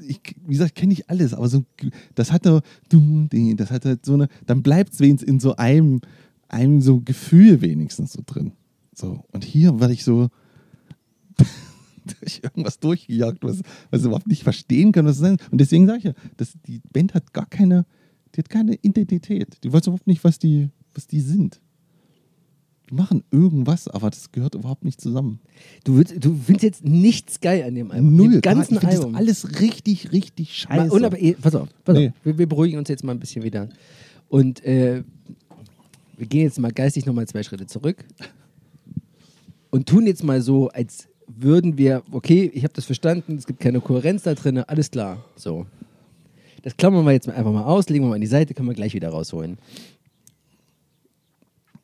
[0.00, 1.64] ich, wie gesagt, kenne ich alles, aber so,
[2.14, 6.00] das hatte, das hatte so eine, dann bleibt es wenigstens in so einem,
[6.48, 8.52] einem so Gefühl wenigstens so drin.
[8.94, 10.28] So, und hier war ich so
[12.20, 15.50] durch irgendwas durchgejagt, was, was ich überhaupt nicht verstehen kann, was es ist.
[15.50, 17.86] Und deswegen sage ich ja, dass die Band hat gar keine,
[18.34, 19.58] die hat keine Identität.
[19.64, 21.60] Die weiß überhaupt nicht, was die, was die sind.
[22.94, 25.40] Machen irgendwas, aber das gehört überhaupt nicht zusammen.
[25.82, 28.14] Du, würd, du findest jetzt nichts geil an dem Album.
[28.14, 28.30] Null.
[28.32, 29.14] Dem ganzen ich Album.
[29.16, 30.88] Alles richtig, richtig scheiße.
[30.88, 32.08] Mal, und aber, eh, pass auf, pass Nee.
[32.08, 32.14] auf.
[32.22, 33.68] Wir, wir beruhigen uns jetzt mal ein bisschen wieder.
[34.28, 35.02] Und äh,
[36.16, 38.04] wir gehen jetzt mal geistig nochmal zwei Schritte zurück.
[39.70, 43.58] und tun jetzt mal so, als würden wir, okay, ich habe das verstanden, es gibt
[43.58, 45.24] keine Kohärenz da drin, alles klar.
[45.36, 45.66] So.
[46.62, 48.74] Das klammern wir jetzt einfach mal aus, legen wir mal an die Seite, können wir
[48.74, 49.58] gleich wieder rausholen.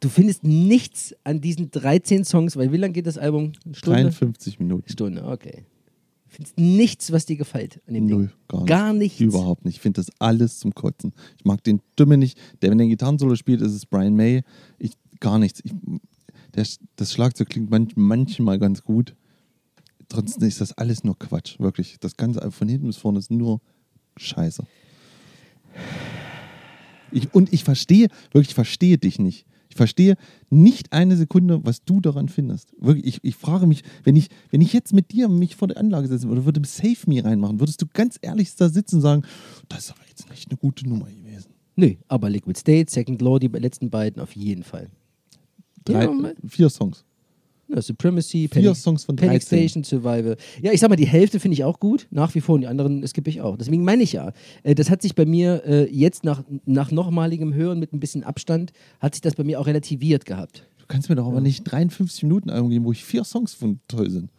[0.01, 3.53] Du findest nichts an diesen 13 Songs, weil wie lang geht das Album?
[3.65, 4.01] Eine Stunde?
[4.03, 4.89] 53 Minuten.
[4.91, 5.65] Stunde, okay.
[6.25, 8.33] Du findest nichts, was dir gefällt an dem Null, Ding.
[8.49, 9.21] gar, Gar nicht.
[9.21, 9.21] nichts.
[9.21, 9.75] Überhaupt nicht.
[9.77, 11.13] Ich finde das alles zum Kotzen.
[11.37, 12.39] Ich mag den Stimme nicht.
[12.63, 14.43] Der, wenn der Gitarrensolo spielt, ist es Brian May.
[14.79, 15.61] Ich, gar nichts.
[15.65, 15.73] Ich,
[16.55, 19.15] der, das Schlagzeug klingt manch, manchmal ganz gut.
[20.09, 21.59] Trotzdem ist das alles nur Quatsch.
[21.61, 21.99] Wirklich.
[22.01, 23.61] Das Ganze von hinten bis vorne ist nur
[24.17, 24.65] Scheiße.
[27.13, 29.47] Ich, und ich verstehe, wirklich, ich verstehe dich nicht.
[29.71, 30.17] Ich verstehe
[30.51, 32.75] nicht eine Sekunde, was du daran findest.
[32.79, 35.79] Wirklich, ich, ich frage mich, wenn ich, wenn ich jetzt mit dir mich vor der
[35.79, 39.23] Anlage setzen würde, würde Save Me reinmachen, würdest du ganz ehrlich da sitzen und sagen,
[39.69, 41.51] das ist aber jetzt nicht eine gute Nummer gewesen.
[41.77, 44.91] Nö, aber Liquid State, Second Law, die letzten beiden auf jeden Fall.
[45.85, 47.05] Drei, Ja, vier Songs.
[47.73, 49.69] Ja, Supremacy, Vier Panic, Songs von Panic 13.
[49.69, 50.37] Station, Survival.
[50.61, 52.67] Ja, ich sag mal, die Hälfte finde ich auch gut, nach wie vor, und die
[52.67, 53.57] anderen skippe ich auch.
[53.57, 57.55] Deswegen meine ich ja, äh, das hat sich bei mir äh, jetzt nach, nach nochmaligem
[57.55, 60.67] Hören mit ein bisschen Abstand, hat sich das bei mir auch relativiert gehabt.
[60.79, 63.79] Du kannst mir doch aber nicht 53 Minuten Album geben, wo ich vier Songs von
[63.87, 64.31] toll sind.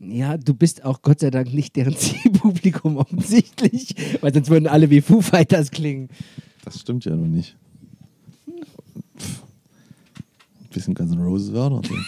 [0.00, 4.90] Ja, du bist auch Gott sei Dank nicht deren Zielpublikum offensichtlich, weil sonst würden alle
[4.90, 6.08] wie Foo Fighters klingen.
[6.64, 7.56] Das stimmt ja noch nicht.
[9.16, 9.44] Pff.
[10.72, 12.04] Bisschen Guns N' Roses wäre noch drin.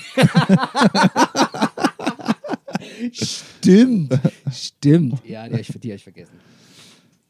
[3.12, 4.18] Stimmt,
[4.52, 5.14] stimmt.
[5.26, 6.32] Ja, die habe ich, die hab ich vergessen.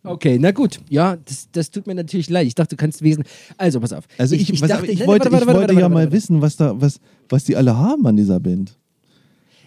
[0.03, 0.81] Okay, na gut.
[0.91, 2.47] Ja, das, das tut mir natürlich leid.
[2.47, 3.25] Ich dachte, du kannst wesen.
[3.57, 4.05] Also, pass auf.
[4.19, 6.13] Also ich, was, dachte- ich nein, wollte, warte, warte, ich warte, wollte warte, ja mal
[6.13, 8.77] wissen, was, da, was, was die alle haben an dieser Band.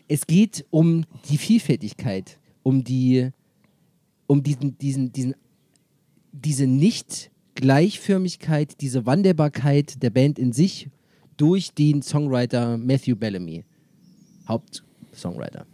[0.07, 3.29] Es geht um die Vielfältigkeit, um die,
[4.27, 5.33] um diesen, diesen, diesen,
[6.31, 10.89] diese Nicht-Gleichförmigkeit, diese Wandelbarkeit der Band in sich
[11.37, 13.63] durch den Songwriter Matthew Bellamy,
[14.47, 15.65] Hauptsongwriter.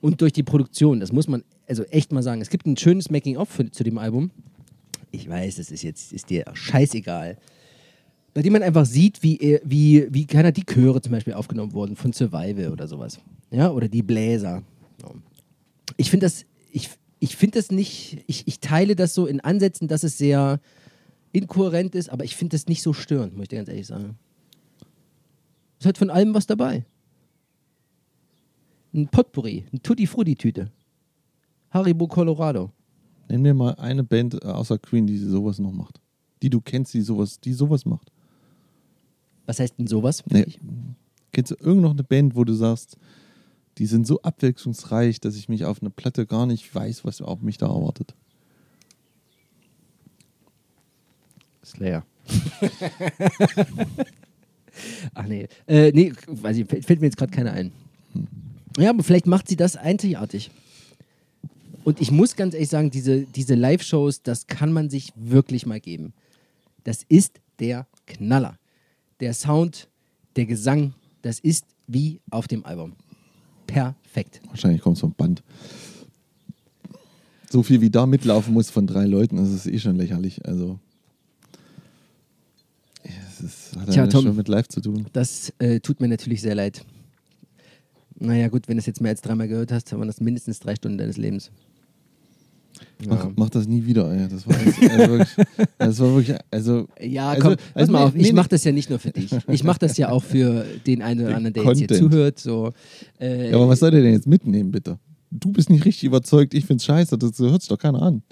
[0.00, 2.40] Und durch die Produktion, das muss man also echt mal sagen.
[2.40, 4.30] Es gibt ein schönes Making-of zu dem Album.
[5.10, 7.36] Ich weiß, das ist jetzt ist dir scheißegal.
[8.34, 11.96] Bei dem man einfach sieht, wie, wie, wie keiner die Chöre zum Beispiel aufgenommen wurden
[11.96, 13.18] von Survival oder sowas.
[13.50, 14.62] Ja, oder die Bläser.
[15.96, 19.88] Ich finde das, ich, ich finde das nicht, ich, ich teile das so in Ansätzen,
[19.88, 20.60] dass es sehr
[21.38, 24.18] inkohärent ist, aber ich finde das nicht so störend, muss ich dir ganz ehrlich sagen.
[25.80, 26.84] Es hat von allem was dabei.
[28.92, 30.70] Ein Potpourri, ein Tutti-Frutti-Tüte.
[31.70, 32.70] Haribo Colorado.
[33.28, 36.00] Nenn mir mal eine Band äh, außer Queen, die sowas noch macht.
[36.42, 38.10] Die du kennst, die sowas, die sowas macht.
[39.46, 40.24] Was heißt denn sowas?
[40.30, 40.46] Nee.
[41.32, 42.96] Kennst du irgend noch eine Band, wo du sagst,
[43.76, 47.42] die sind so abwechslungsreich, dass ich mich auf eine Platte gar nicht weiß, was auf
[47.42, 48.14] mich da erwartet?
[51.68, 52.04] Slayer.
[55.14, 55.48] Ach nee.
[55.66, 57.72] Äh, nee, weiß ich, fällt mir jetzt gerade keiner ein.
[58.78, 60.50] Ja, aber vielleicht macht sie das einzigartig.
[61.84, 65.80] Und ich muss ganz ehrlich sagen, diese, diese Live-Shows, das kann man sich wirklich mal
[65.80, 66.12] geben.
[66.84, 68.58] Das ist der Knaller.
[69.20, 69.88] Der Sound,
[70.36, 72.92] der Gesang, das ist wie auf dem Album.
[73.66, 74.40] Perfekt.
[74.48, 75.42] Wahrscheinlich kommt es vom Band.
[77.50, 80.44] So viel wie da mitlaufen muss von drei Leuten, das ist eh schon lächerlich.
[80.46, 80.78] Also.
[83.78, 84.24] Ja, hat Tja, ja Tom.
[84.24, 85.06] schon mit live zu tun.
[85.12, 86.84] Das äh, tut mir natürlich sehr leid.
[88.20, 90.58] Naja, gut, wenn du es jetzt mehr als dreimal gehört hast, dann waren das mindestens
[90.60, 91.50] drei Stunden deines Lebens.
[93.06, 94.28] Mach, mach das nie wieder, ey.
[94.28, 95.46] Das war, jetzt, also wirklich,
[95.78, 96.88] das war wirklich, also.
[97.00, 99.10] Ja, also, komm, pass also mal auf, ich nee, mache das ja nicht nur für
[99.10, 99.30] dich.
[99.48, 102.12] Ich mache das ja auch für den einen oder anderen, der jetzt hier Content.
[102.12, 102.38] zuhört.
[102.38, 102.72] So,
[103.20, 104.98] äh, Ja, aber was soll der denn jetzt mitnehmen, bitte?
[105.30, 108.22] Du bist nicht richtig überzeugt, ich find's scheiße, das hört sich doch keiner an.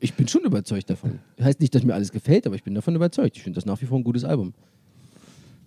[0.00, 1.18] Ich bin schon überzeugt davon.
[1.40, 3.36] Heißt nicht, dass mir alles gefällt, aber ich bin davon überzeugt.
[3.36, 4.54] Ich finde das nach wie vor ein gutes Album.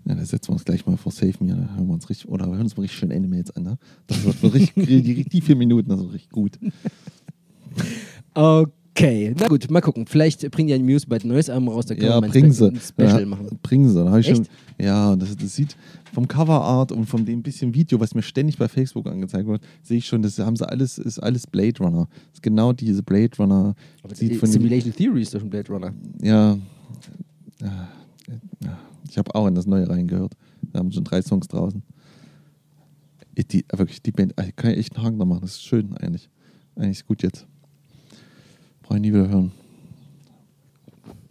[0.05, 2.29] Ja, da setzen wir uns gleich mal vor Save Me, da hören wir uns richtig,
[2.29, 3.77] oder hören uns mal richtig schön jetzt an, ne?
[4.08, 6.58] Das wird richtig, die, die vier Minuten, das wird richtig gut.
[8.34, 8.71] Okay,
[9.38, 10.05] na gut, mal gucken.
[10.05, 12.25] Vielleicht bringen die ein Muse bald ein neues Album raus, da können Ja, wir mal
[12.27, 12.67] ein bringen sie.
[12.67, 13.47] ein Special ja, machen.
[13.62, 14.03] Bringen sie.
[14.03, 14.47] Da hab ich schon,
[14.79, 15.75] ja, das, das sieht
[16.13, 19.97] vom Coverart und von dem bisschen Video, was mir ständig bei Facebook angezeigt wird, sehe
[19.97, 22.07] ich schon, das haben sie alles, ist alles Blade Runner.
[22.09, 23.75] Das ist genau diese Blade Runner.
[24.03, 25.93] Aber sieht die von Simulation Theory ist doch schon Blade Runner.
[26.21, 26.57] ja,
[29.09, 30.33] ich habe auch in das neue reingehört.
[30.71, 31.81] Da haben schon drei Songs draußen.
[33.51, 35.41] Die, wirklich, die Band, ich kann ja echt einen Haken da machen.
[35.41, 36.29] Das ist schön eigentlich.
[36.75, 37.47] Eigentlich ist gut jetzt.
[38.89, 39.52] Brauche ich nie wieder hören.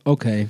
[0.05, 0.47] Okay.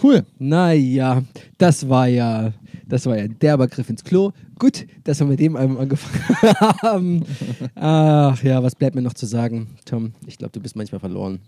[0.00, 0.24] Cool.
[0.38, 1.24] Naja,
[1.58, 2.52] das war ja,
[2.86, 4.30] das war ja ein derber Griff ins Klo.
[4.56, 7.24] Gut, dass wir mit dem Album angefangen haben.
[7.74, 10.12] Ach ja, was bleibt mir noch zu sagen, Tom?
[10.28, 11.40] Ich glaube, du bist manchmal verloren.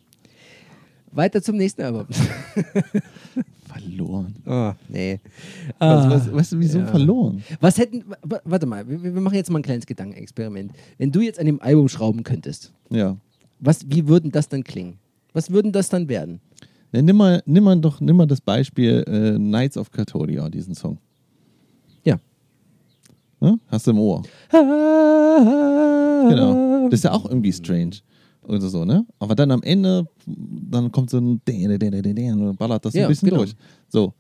[1.13, 2.07] Weiter zum nächsten Album.
[3.67, 4.35] Verloren.
[4.47, 5.21] Oh, nee.
[5.79, 6.87] Was, Ah, was, weißt du, wieso ja.
[6.89, 7.45] verloren?
[7.61, 10.73] Was hätten, wa- warte mal, wir, wir machen jetzt mal ein kleines Gedankenexperiment.
[10.99, 13.17] Wenn du jetzt an dem Album schrauben könntest, Ja.
[13.61, 14.99] Was, wie würden das dann klingen?
[15.33, 16.41] Was würden das dann werden?
[16.93, 20.75] Ja, nimm, mal, nimm mal doch nimm mal das Beispiel äh, Knights of Catodia, diesen
[20.75, 20.99] Song.
[22.05, 22.19] Ja.
[23.41, 23.59] Ne?
[23.69, 24.23] Hast du im Ohr.
[26.29, 26.89] Genau.
[26.91, 27.97] Das ist ja auch irgendwie strange.
[28.43, 29.07] Oder so, ne?
[29.19, 33.43] Aber dann am Ende, dann kommt so ein und ballert das Ja, ein bisschen genau.
[33.43, 33.55] durch.
[33.89, 34.15] So.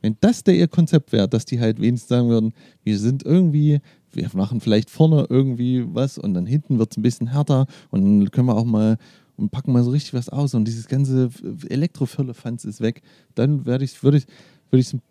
[0.00, 3.80] Wenn das der ihr Konzept wäre, dass die halt wenigstens sagen würden, wir sind irgendwie,
[4.16, 8.02] wir machen vielleicht vorne irgendwie was und dann hinten wird es ein bisschen härter und
[8.02, 8.98] dann können wir auch mal
[9.36, 11.30] und packen mal so richtig was aus und dieses ganze
[11.68, 13.02] Elektrofirlefanz ist weg,
[13.34, 14.26] dann würde ich würde ich
[14.70, 15.02] würde ich es ein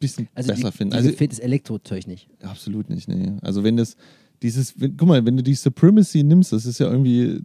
[0.00, 0.94] bisschen Also besser die, finden.
[0.94, 2.28] Also gefällt das Elektrozeug nicht.
[2.42, 3.32] Absolut nicht, nee.
[3.40, 3.96] Also wenn das,
[4.42, 7.40] dieses, wenn, guck mal, wenn du die Supremacy nimmst, das ist ja irgendwie,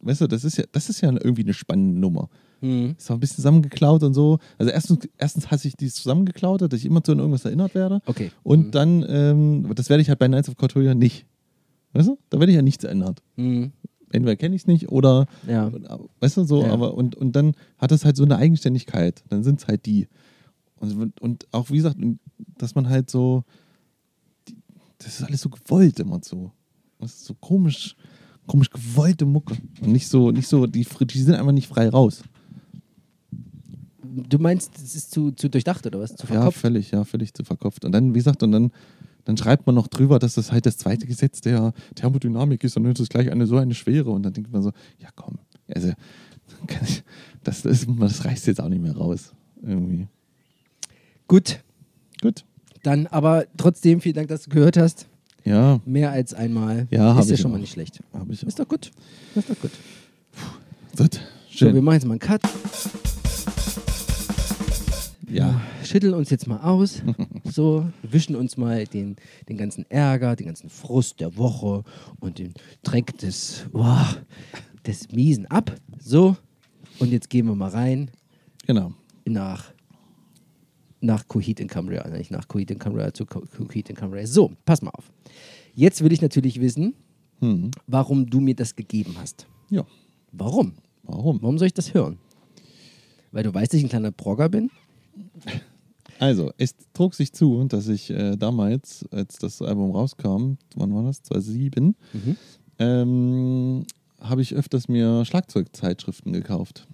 [0.00, 2.28] weißt du, das ist ja, das ist ja irgendwie eine spannende Nummer.
[2.60, 2.94] Mhm.
[2.98, 4.38] Ist auch ein bisschen zusammengeklaut und so.
[4.58, 8.00] Also erstens, erstens hasse ich dieses zusammengeklaute, dass ich immer zu irgendwas erinnert werde.
[8.06, 8.30] Okay.
[8.42, 8.70] Und Mhm.
[8.72, 11.26] dann, ähm, das werde ich halt bei Knights of Cortolia nicht.
[11.92, 12.18] Weißt du?
[12.28, 13.22] Da werde ich ja nichts erinnert.
[13.36, 13.72] Mhm.
[14.12, 15.70] Entweder kenne ich es nicht oder, Ja.
[16.20, 16.72] weißt du, so, Ja.
[16.72, 19.22] aber und, und dann hat es halt so eine Eigenständigkeit.
[19.28, 20.08] Dann sind es halt die.
[20.76, 21.96] Und, und auch, wie gesagt,
[22.58, 23.44] dass man halt so,
[24.48, 24.56] die,
[24.98, 26.52] das ist alles so gewollt immer so.
[26.98, 27.96] Das ist so komisch,
[28.46, 29.56] komisch gewollte Mucke.
[29.80, 32.22] Und nicht so, nicht so, die, die sind einfach nicht frei raus.
[34.12, 36.16] Du meinst, es ist zu, zu durchdacht oder was?
[36.16, 36.58] Zu Ja, verkopft?
[36.58, 37.84] völlig, ja, völlig zu verkopft.
[37.84, 38.72] Und dann, wie gesagt, und dann,
[39.24, 42.84] dann schreibt man noch drüber, dass das halt das zweite Gesetz der Thermodynamik ist und
[42.84, 44.10] das ist gleich eine so eine Schwere.
[44.10, 45.38] Und dann denkt man so, ja komm,
[45.72, 45.92] also
[46.82, 47.02] ich,
[47.44, 49.32] das, das, das reißt jetzt auch nicht mehr raus.
[49.62, 50.08] Irgendwie.
[51.28, 51.60] Gut,
[52.22, 52.44] Gut.
[52.82, 55.06] dann aber trotzdem vielen Dank, dass du gehört hast.
[55.44, 56.86] Ja, Mehr als einmal.
[56.90, 57.54] Ja, ist ja ich schon auch.
[57.54, 58.00] mal nicht schlecht.
[58.00, 58.26] ich auch.
[58.48, 58.90] Ist doch gut.
[59.34, 59.70] Ist doch gut.
[60.96, 61.14] Gut.
[61.14, 61.84] So, wir Schön.
[61.84, 62.42] machen jetzt mal einen Cut.
[65.30, 67.02] Ja, Schütteln uns jetzt mal aus.
[67.44, 69.16] So, wischen uns mal den,
[69.48, 71.82] den ganzen Ärger, den ganzen Frust der Woche
[72.20, 74.06] und den Dreck des, boah,
[74.86, 75.74] des Miesen ab.
[75.98, 76.36] So,
[77.00, 78.10] und jetzt gehen wir mal rein
[78.66, 78.92] genau.
[79.24, 79.72] nach,
[81.00, 82.06] nach Coheed in Cambria.
[82.08, 84.24] Nicht nach Coheed in Cambria zu Co- Coheed in Cambria.
[84.26, 85.10] So, pass mal auf.
[85.74, 86.94] Jetzt will ich natürlich wissen,
[87.40, 87.70] Hm.
[87.88, 89.46] warum du mir das gegeben hast.
[89.70, 89.84] Ja,
[90.30, 90.74] Warum?
[91.02, 91.42] warum?
[91.42, 92.18] Warum soll ich das hören?
[93.32, 94.70] Weil du weißt, dass ich ein kleiner Progger bin?
[96.18, 101.02] Also, es trug sich zu, dass ich äh, damals, als das Album rauskam, wann war
[101.04, 101.22] das?
[101.22, 102.36] 2007, Mhm.
[102.78, 103.84] ähm,
[104.20, 106.86] habe ich öfters mir Schlagzeugzeitschriften gekauft.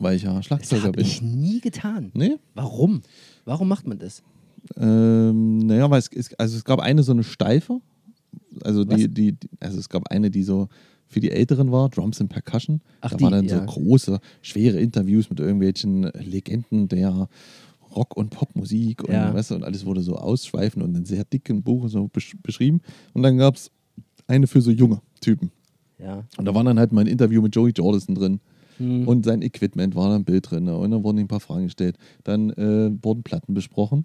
[0.00, 1.06] Weil ich ja Das Schlagzeuger habe bin.
[1.06, 2.10] ich nie getan.
[2.14, 2.36] Nee?
[2.54, 3.02] Warum?
[3.44, 4.22] Warum macht man das?
[4.76, 7.80] Ähm, naja, weil es, es, also es gab eine so eine Steife.
[8.64, 10.68] Also die, die, also es gab eine, die so
[11.14, 12.80] für die Älteren war, Drums and Percussion.
[13.00, 13.60] Ach, da die, waren dann ja.
[13.60, 17.28] so große, schwere Interviews mit irgendwelchen Legenden der
[17.94, 19.32] Rock- und Popmusik und, Ja.
[19.32, 22.80] weißt du, und alles wurde so ausschweifend und in sehr dicken Buch so besch beschrieben.
[23.12, 23.70] Und dann gab es
[24.26, 25.52] eine für so junge Typen.
[26.00, 26.24] Ja.
[26.36, 28.40] Und da war dann halt mal ein Interview mit Joey Jordison drin.
[28.78, 29.06] Hm.
[29.06, 30.64] Und sein Equipment war da ein Bild drin.
[30.64, 30.76] ne?
[30.76, 31.96] Und dann wurden ihm ein paar Fragen gestellt.
[32.24, 34.04] Dann äh, wurden Platten besprochen.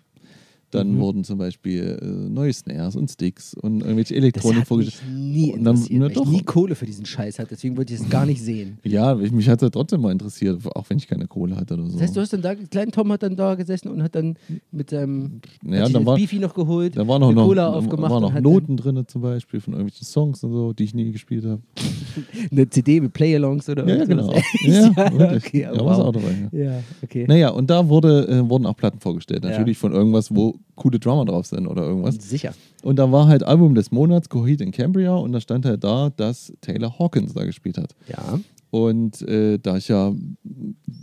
[0.72, 1.00] Dann Mhm.
[1.00, 5.12] wurden zum Beispiel äh, neue Snares und Sticks und irgendwelche Elektronik vorgestellt.
[5.12, 6.30] nie Und dann- na doch.
[6.30, 7.50] nie Kohle für diesen Scheiß hatte.
[7.52, 8.78] Deswegen wollte ich es gar nicht sehen.
[8.84, 11.86] Ja, ich, mich hat es trotzdem mal interessiert, auch wenn ich keine Kohle hatte oder
[11.88, 11.94] so.
[11.94, 14.36] Das heißt, du hast dann da, kleinen Tom hat dann da gesessen und hat dann
[14.72, 17.48] mit seinem Ja, hat sich dann war- Beefy noch geholt, da waren noch, eine noch,
[17.48, 20.74] Cola da aufgemacht waren und noch Noten drin, zum Beispiel von irgendwelchen Songs und so,
[20.74, 21.62] die ich nie gespielt habe.
[22.52, 24.34] eine CD mit Play-Alongs oder Ja, ja, genau.
[24.64, 25.86] ja, Ja, okay, Da wow.
[25.86, 26.50] war es auch dabei.
[26.52, 26.64] Ja.
[26.64, 27.26] Ja, okay.
[27.28, 29.44] Naja, und da wurde, äh, wurden auch Platten vorgestellt.
[29.44, 29.52] Ja.
[29.52, 32.16] Natürlich von irgendwas, wo coole Drummer drauf sind oder irgendwas.
[32.16, 32.54] Sicher.
[32.84, 36.10] Und da war halt Album des Monats, Coheed in Cambria, und da stand halt da,
[36.16, 37.96] dass Taylor Hawkins da gespielt hat.
[38.08, 38.40] Ja.
[38.72, 40.14] Und äh, da ich ja,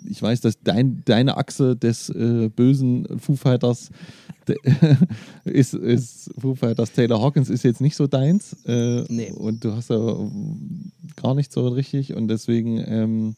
[0.08, 3.90] ich weiß, dass dein, deine Achse des äh, bösen Foo Fighters
[4.46, 4.56] de,
[5.44, 8.56] ist, ist Foo Fighters Taylor Hawkins ist jetzt nicht so deins.
[8.66, 9.32] Äh, Nee.
[9.32, 10.16] Und du hast ja
[11.16, 13.34] gar nicht so richtig und deswegen, ähm,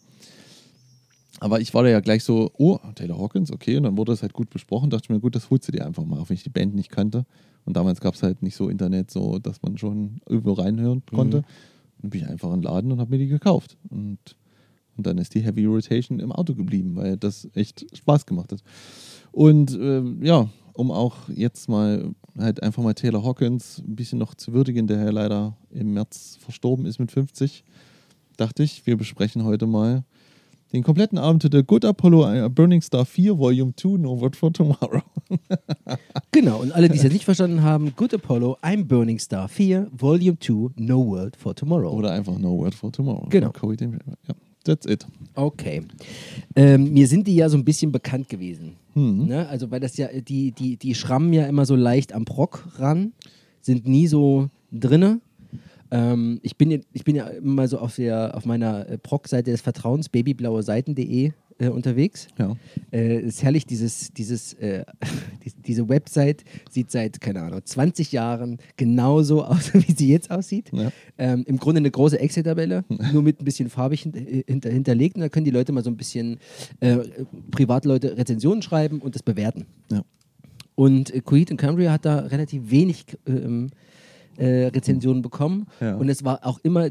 [1.41, 4.23] aber ich war da ja gleich so, oh, Taylor Hawkins, okay, und dann wurde das
[4.23, 6.35] halt gut besprochen, dachte ich mir, gut, das holst du dir einfach mal, auch wenn
[6.37, 7.25] ich die Band nicht kannte.
[7.65, 11.43] Und damals gab es halt nicht so Internet, so dass man schon irgendwo reinhören konnte.
[12.01, 13.77] Dann bin ich einfach in den Laden und habe mir die gekauft.
[13.91, 14.19] Und,
[14.97, 18.63] und dann ist die Heavy Rotation im Auto geblieben, weil das echt Spaß gemacht hat.
[19.33, 24.35] Und ähm, ja, um auch jetzt mal halt einfach mal Taylor Hawkins ein bisschen noch
[24.35, 27.65] zu würdigen, der ja leider im März verstorben ist mit 50,
[28.37, 30.05] dachte ich, wir besprechen heute mal
[30.73, 35.03] den kompletten Abendtitel Good Apollo äh, Burning Star 4 Volume 2 No Word for Tomorrow.
[36.31, 39.89] Genau, und alle, die es jetzt nicht verstanden haben, Good Apollo, I'm Burning Star 4,
[39.93, 41.91] Volume 2, No World for Tomorrow.
[41.91, 43.27] Oder einfach No Word for Tomorrow.
[43.31, 43.51] Genau.
[43.51, 44.35] Ja.
[44.65, 45.07] that's it.
[45.35, 45.83] Okay.
[46.55, 48.77] Ähm, mir sind die ja so ein bisschen bekannt gewesen.
[48.95, 49.27] Mhm.
[49.27, 49.49] Ne?
[49.49, 53.13] Also, weil das ja, die, die, die schrammen ja immer so leicht am Brock ran,
[53.61, 55.21] sind nie so drinne.
[55.91, 59.51] Ähm, ich, bin, ja- ich bin ja immer so auf, der, auf meiner äh, Proc-Seite
[59.51, 62.29] des Vertrauens, babyblaueseiten.de, äh, unterwegs.
[62.39, 62.57] Ja.
[62.93, 64.85] Äh, ist herrlich, dieses, dieses, äh,
[65.45, 70.71] die, diese Website sieht seit, keine Ahnung, 20 Jahren genauso aus, wie sie jetzt aussieht.
[70.73, 70.93] Ja.
[71.17, 75.17] Ähm, Im Grunde eine große Excel-Tabelle, nur mit ein bisschen farbig äh, hinter, hinterlegt.
[75.17, 76.39] Und da können die Leute mal so ein bisschen,
[76.81, 76.99] äh,
[77.51, 79.67] Privatleute Rezensionen schreiben und das bewerten.
[79.91, 80.03] Ja.
[80.77, 83.71] Und äh, Coheed und Cambria hat da relativ wenig ähm,
[84.39, 85.67] äh, Rezensionen bekommen.
[85.81, 85.97] Ja.
[85.97, 86.89] Und es war auch immer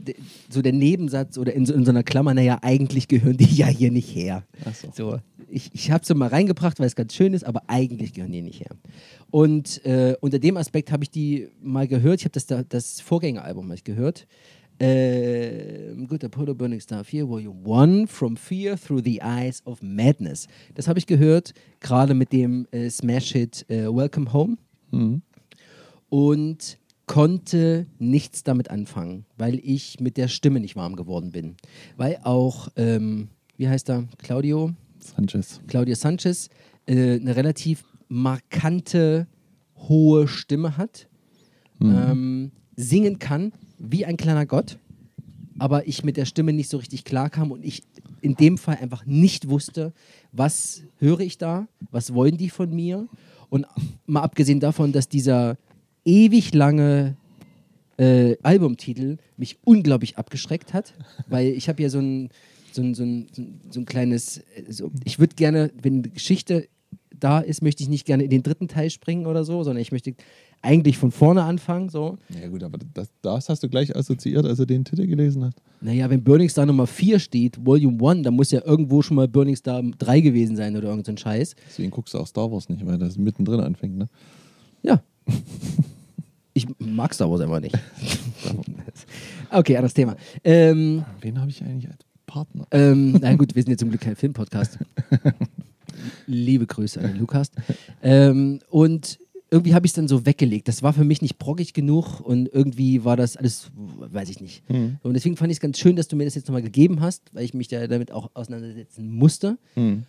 [0.50, 3.68] so der Nebensatz oder in so, in so einer Klammer, naja, eigentlich gehören die ja
[3.68, 4.44] hier nicht her.
[4.66, 4.90] Ach so.
[4.94, 5.18] So,
[5.50, 8.32] ich ich habe es so mal reingebracht, weil es ganz schön ist, aber eigentlich gehören
[8.34, 8.76] die nicht her.
[9.32, 12.20] Und äh, unter dem Aspekt habe ich die mal gehört.
[12.20, 14.28] Ich habe das, da- das Vorgängeralbum mal gehört.
[14.80, 20.48] Äh, Good Apollo Burning Star 4, Volume 1, From Fear Through the Eyes of Madness.
[20.76, 24.58] Das habe ich gehört, gerade mit dem äh, Smash-Hit äh, Welcome Home
[24.92, 25.22] Mhm.
[26.10, 31.56] und konnte nichts damit anfangen, weil ich mit der Stimme nicht warm geworden bin.
[31.96, 34.74] Weil auch, ähm, wie heißt er, Claudio?
[35.00, 35.62] Sanchez.
[35.68, 36.50] Claudia Sanchez
[36.86, 39.28] äh, eine relativ markante,
[39.76, 41.08] hohe Stimme hat,
[41.82, 44.80] ähm, singen kann wie ein kleiner Gott,
[45.60, 47.84] aber ich mit der Stimme nicht so richtig klarkam und ich
[48.22, 49.94] in dem Fall einfach nicht wusste,
[50.32, 53.08] was höre ich da, was wollen die von mir
[53.50, 53.66] und
[54.06, 55.58] mal abgesehen davon, dass dieser
[56.08, 57.16] ewig lange
[57.98, 60.94] äh, Albumtitel mich unglaublich abgeschreckt hat,
[61.28, 62.30] weil ich habe ja so ein,
[62.72, 63.28] so ein, so ein,
[63.70, 66.68] so ein, kleines, äh, so, ich würde gerne, wenn Geschichte
[67.20, 69.92] da ist, möchte ich nicht gerne in den dritten Teil springen oder so, sondern ich
[69.92, 70.14] möchte
[70.62, 71.90] eigentlich von vorne anfangen.
[71.90, 72.18] So.
[72.30, 75.60] Ja gut, aber das, das hast du gleich assoziiert, als du den Titel gelesen hast.
[75.82, 79.28] Naja, wenn Burning Star Nummer 4 steht, Volume 1, dann muss ja irgendwo schon mal
[79.28, 81.56] Burning Star 3 gewesen sein oder irgend so ein Scheiß.
[81.68, 84.08] Deswegen guckst du auch Star Wars nicht, weil das mittendrin anfängt, ne?
[84.84, 85.02] Ja.
[86.58, 87.78] Ich mag Star Wars einfach nicht.
[89.52, 90.16] okay, anderes Thema.
[90.44, 92.66] Ähm, Wen habe ich eigentlich als Partner?
[92.72, 94.80] Ähm, na gut, wir sind jetzt zum Glück kein Filmpodcast.
[96.26, 97.52] Liebe Grüße an den Lukas.
[98.02, 99.20] Ähm, und
[99.52, 100.68] irgendwie habe ich es dann so weggelegt.
[100.68, 104.68] Das war für mich nicht brockig genug und irgendwie war das alles, weiß ich nicht.
[104.68, 104.98] Mhm.
[105.04, 107.36] Und deswegen fand ich es ganz schön, dass du mir das jetzt nochmal gegeben hast,
[107.36, 109.60] weil ich mich da damit auch auseinandersetzen musste.
[109.76, 110.06] Mhm.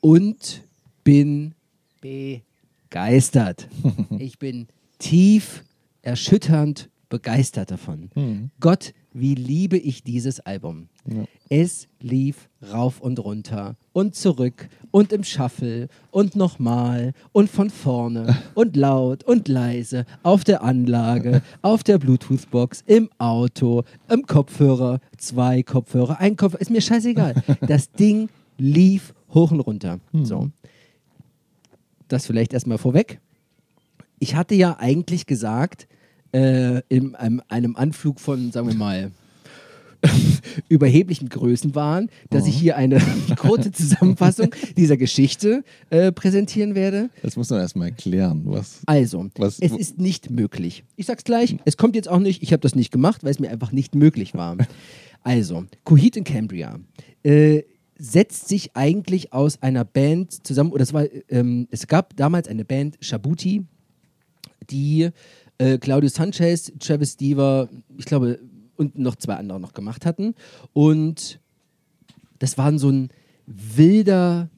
[0.00, 0.62] Und
[1.04, 1.54] bin
[2.00, 3.68] begeistert.
[4.18, 4.66] ich bin
[5.02, 5.64] tief
[6.02, 8.10] erschütternd begeistert davon.
[8.14, 8.50] Mhm.
[8.60, 10.88] Gott, wie liebe ich dieses Album.
[11.04, 11.24] Ja.
[11.50, 18.38] Es lief rauf und runter und zurück und im Shuffle und nochmal und von vorne
[18.54, 25.62] und laut und leise auf der Anlage, auf der Bluetooth-Box, im Auto, im Kopfhörer, zwei
[25.62, 27.34] Kopfhörer, ein Kopfhörer, ist mir scheißegal.
[27.66, 29.98] Das Ding lief hoch und runter.
[30.12, 30.50] So.
[32.08, 33.20] Das vielleicht erstmal vorweg.
[34.22, 35.88] Ich hatte ja eigentlich gesagt,
[36.32, 39.10] äh, in einem, einem Anflug von, sagen wir mal,
[40.68, 43.00] überheblichen Größenwahn, dass ich hier eine
[43.36, 47.10] kurze Zusammenfassung dieser Geschichte äh, präsentieren werde.
[47.22, 48.42] Das muss man erstmal erklären.
[48.44, 50.84] Was, Also, Was- es ist nicht möglich.
[50.94, 53.40] Ich sag's gleich, es kommt jetzt auch nicht, ich habe das nicht gemacht, weil es
[53.40, 54.56] mir einfach nicht möglich war.
[55.24, 56.80] Also, Coheed in Cambria
[57.24, 57.62] äh,
[57.96, 62.64] setzt sich eigentlich aus einer Band zusammen, oder es, war, ähm, es gab damals eine
[62.64, 63.62] Band, Shabuti,
[64.70, 65.10] die
[65.58, 68.38] äh, Claudio Sanchez, Travis Stever, ich glaube,
[68.76, 70.34] und noch zwei andere noch gemacht hatten.
[70.72, 71.40] Und
[72.38, 73.10] das war so ein
[73.46, 74.48] wilder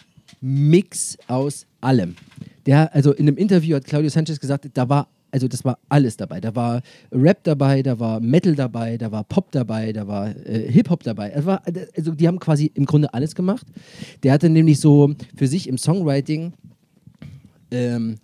[0.40, 2.17] Mix aus allem.
[2.67, 6.17] Der, also in einem Interview hat Claudio Sanchez gesagt, da war, also das war alles
[6.17, 6.40] dabei.
[6.40, 6.81] Da war
[7.12, 11.33] Rap dabei, da war Metal dabei, da war Pop dabei, da war äh, Hip-Hop dabei.
[11.45, 11.62] War,
[11.97, 13.67] also die haben quasi im Grunde alles gemacht.
[14.23, 16.53] Der hatte nämlich so für sich im Songwriting
[17.71, 18.17] ähm,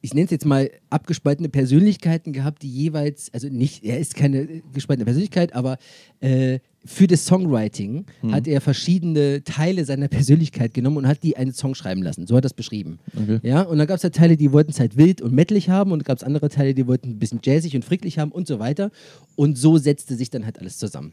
[0.00, 4.62] ich nenne es jetzt mal abgespaltene Persönlichkeiten gehabt, die jeweils, also nicht, er ist keine
[4.72, 5.78] gespaltene Persönlichkeit, aber
[6.20, 11.52] äh, für das Songwriting hat er verschiedene Teile seiner Persönlichkeit genommen und hat die einen
[11.52, 12.26] Song schreiben lassen.
[12.26, 12.98] So hat er das beschrieben.
[13.14, 13.40] Okay.
[13.42, 15.92] Ja, und dann gab es halt Teile, die wollten es halt wild und mettelig haben
[15.92, 18.58] und gab es andere Teile, die wollten ein bisschen jazzig und fricklich haben und so
[18.58, 18.90] weiter.
[19.36, 21.12] Und so setzte sich dann halt alles zusammen.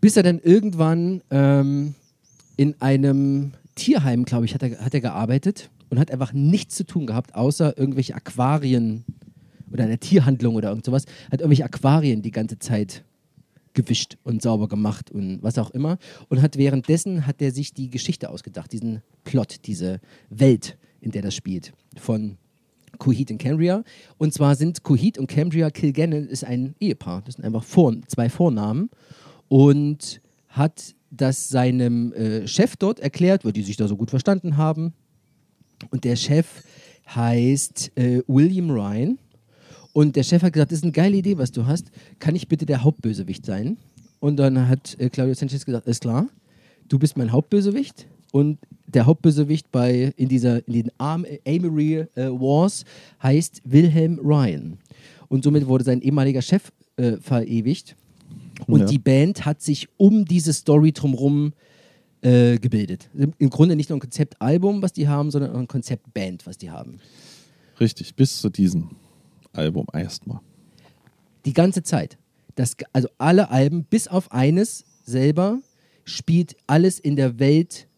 [0.00, 1.94] Bis er dann irgendwann ähm,
[2.56, 6.86] in einem Tierheim, glaube ich, hat er, hat er gearbeitet und hat einfach nichts zu
[6.86, 9.04] tun gehabt, außer irgendwelche Aquarien
[9.70, 13.04] oder eine Tierhandlung oder irgend sowas, hat irgendwelche Aquarien die ganze Zeit
[13.74, 15.98] gewischt und sauber gemacht und was auch immer.
[16.30, 21.20] Und hat währenddessen hat er sich die Geschichte ausgedacht, diesen Plot, diese Welt, in der
[21.20, 22.38] das spielt, von
[22.96, 23.84] Coheed und Cambria.
[24.16, 27.20] Und zwar sind Coheed und Cambria Kilgannon ist ein Ehepaar.
[27.26, 28.88] Das sind einfach Vor zwei Vornamen.
[29.48, 34.56] Und hat das seinem äh, Chef dort erklärt, weil die sich da so gut verstanden
[34.56, 34.94] haben.
[35.90, 36.46] Und der Chef
[37.14, 39.18] heißt äh, William Ryan.
[39.92, 41.90] Und der Chef hat gesagt, das ist eine geile Idee, was du hast.
[42.18, 43.76] Kann ich bitte der Hauptbösewicht sein?
[44.20, 46.28] Und dann hat äh, Claudio Sanchez gesagt, ist klar,
[46.88, 48.06] du bist mein Hauptbösewicht.
[48.32, 52.84] Und der Hauptbösewicht bei, in, dieser, in den Arm Amory äh, Wars
[53.22, 54.78] heißt Wilhelm Ryan.
[55.28, 57.96] Und somit wurde sein ehemaliger Chef äh, verewigt.
[58.66, 58.86] Und Ja.
[58.86, 61.71] die Band hat sich um diese Story drumherum äh,
[62.22, 63.10] gebildet.
[63.14, 66.70] Im, Grunde nicht nur ein Konzeptalbum, was die haben, sondern auch ein Konzeptband, was die
[66.70, 67.00] haben.
[67.80, 68.90] Richtig, bis zu diesem
[69.52, 70.40] Album erstmal.
[71.44, 72.16] Die ganze Zeit.
[72.54, 75.58] Das, also alle Alben, bis auf eines selber,
[76.04, 77.88] spielt alles in der Welt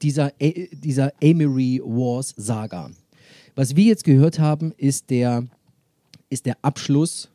[0.00, 2.90] dieser, dieser Amory Wars Saga.
[3.54, 5.46] Was wir jetzt gehört haben, ist der,
[6.30, 7.28] ist der Abschluss,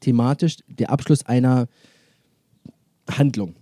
[0.00, 1.68] thematisch, der Abschluss einer
[3.10, 3.54] Handlung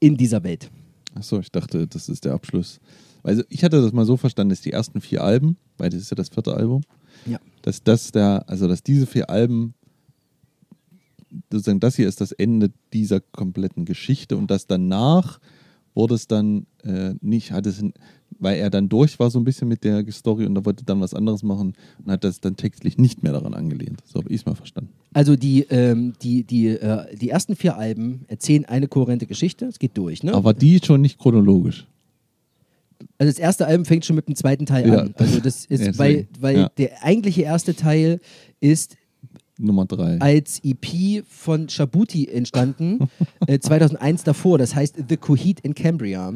[0.00, 0.70] in dieser Welt.
[1.14, 2.80] Achso, ich dachte, das ist der Abschluss.
[3.22, 6.10] Also ich hatte das mal so verstanden, dass die ersten vier Alben, weil das ist
[6.10, 6.82] ja das vierte Album,
[7.26, 7.38] Ja.
[7.62, 9.74] dass das der, also dass diese vier Alben,
[11.50, 15.38] sozusagen das hier ist das Ende dieser kompletten Geschichte und dass danach
[15.94, 17.82] wurde es dann äh, nicht, hat es,
[18.38, 21.00] weil er dann durch war so ein bisschen mit der Story und er wollte dann
[21.00, 21.74] was anderes machen
[22.04, 24.00] und hat das dann textlich nicht mehr daran angelehnt.
[24.04, 24.90] So habe ich es mal verstanden.
[25.12, 29.66] Also die, ähm, die, die, äh, die ersten vier Alben erzählen eine kohärente Geschichte.
[29.66, 30.32] Es geht durch, ne?
[30.34, 31.86] Aber die schon nicht chronologisch.
[33.18, 34.98] Also das erste Album fängt schon mit dem zweiten Teil Ja.
[35.00, 35.14] an.
[35.18, 36.68] Also das ist, Ja, weil, weil Ja.
[36.78, 38.20] der eigentliche erste Teil
[38.60, 38.96] ist
[39.58, 40.18] Nummer drei.
[40.20, 43.08] als EP von Shabuti entstanden,
[43.46, 44.58] äh, 2001 davor.
[44.58, 46.32] Das heißt The Coheed in Cambria.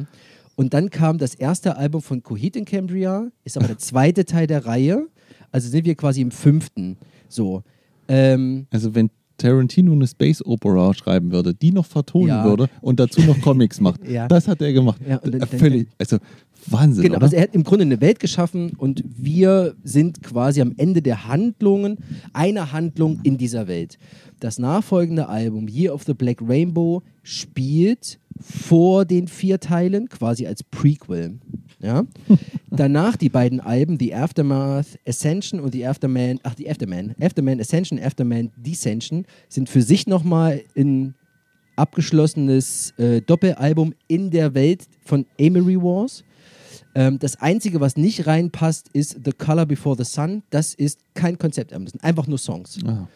[0.55, 4.47] Und dann kam das erste Album von Coheed in Cambria, ist aber der zweite Teil
[4.47, 5.07] der Reihe.
[5.53, 6.97] Also sind wir quasi im fünften.
[7.29, 7.63] So.
[8.09, 12.45] Ähm, Also wenn Tarantino eine Space Opera schreiben würde, die noch vertonen Ja.
[12.45, 14.29] würde und dazu noch Comics macht, Ja.
[14.29, 15.01] das hat er gemacht.
[15.07, 16.17] Ja, und dann- Äh, Völlig, also
[16.69, 17.25] Wahnsinn, Genau, oder?
[17.25, 21.27] also er hat im Grunde eine Welt geschaffen und wir sind quasi am Ende der
[21.29, 21.99] Handlungen,
[22.33, 23.99] einer Handlung in dieser Welt.
[24.41, 30.63] Das nachfolgende Album Year of the Black Rainbow spielt vor den vier Teilen, quasi als
[30.63, 31.39] Prequel.
[31.81, 32.05] Ja?
[32.71, 37.99] Danach die beiden Alben, The Aftermath Ascension und The Afterman, ach, die Afterman, Afterman Ascension,
[37.99, 41.15] Afterman Descension, sind für sich nochmal in
[41.77, 46.25] abgeschlossenes äh, Doppelalbum in der Welt von Amory Wars.
[46.95, 50.43] Ähm, das Einzige, was nicht reinpasst, ist The Color Before the Sun.
[50.51, 52.79] Das ist kein Konzeptalbum, das sind einfach nur Songs.
[52.87, 53.09] Ah.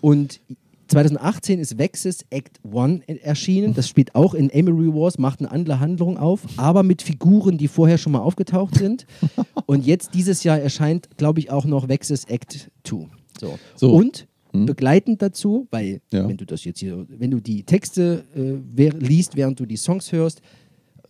[0.00, 0.40] Und
[0.88, 3.72] 2018 ist Vexus Act One erschienen.
[3.74, 7.68] Das spielt auch in Amory Wars, macht eine andere Handlung auf, aber mit Figuren, die
[7.68, 9.06] vorher schon mal aufgetaucht sind.
[9.66, 13.06] Und jetzt dieses Jahr erscheint, glaube ich, auch noch Vexus Act 2.
[13.40, 13.58] So.
[13.76, 13.92] So.
[13.94, 14.66] Und Hm.
[14.66, 16.28] begleitend dazu, weil Ja.
[16.28, 20.12] wenn du das jetzt hier, wenn du die Texte äh, liest, während du die Songs
[20.12, 20.42] hörst,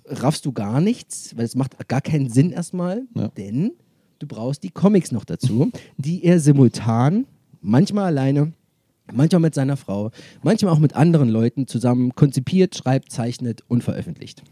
[0.07, 3.29] raffst du gar nichts, weil es macht gar keinen Sinn erstmal, Ja.
[3.29, 3.73] denn
[4.19, 7.27] du brauchst die Comics noch dazu, die er simultan,
[7.61, 8.53] manchmal alleine,
[9.13, 10.11] manchmal mit seiner Frau,
[10.43, 14.43] manchmal auch mit anderen Leuten zusammen konzipiert, schreibt, zeichnet und veröffentlicht.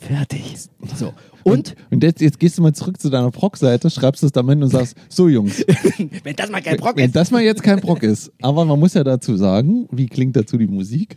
[0.00, 0.56] Fertig.
[0.96, 1.12] So.
[1.44, 4.62] Und, Und jetzt, jetzt gehst du mal zurück zu deiner Proc-Seite, schreibst es da hin
[4.62, 5.64] und sagst, so Jungs,
[6.24, 7.16] wenn das mal kein Brock wenn ist.
[7.16, 10.56] das mal jetzt kein Proc ist, aber man muss ja dazu sagen, wie klingt dazu
[10.58, 11.16] die Musik?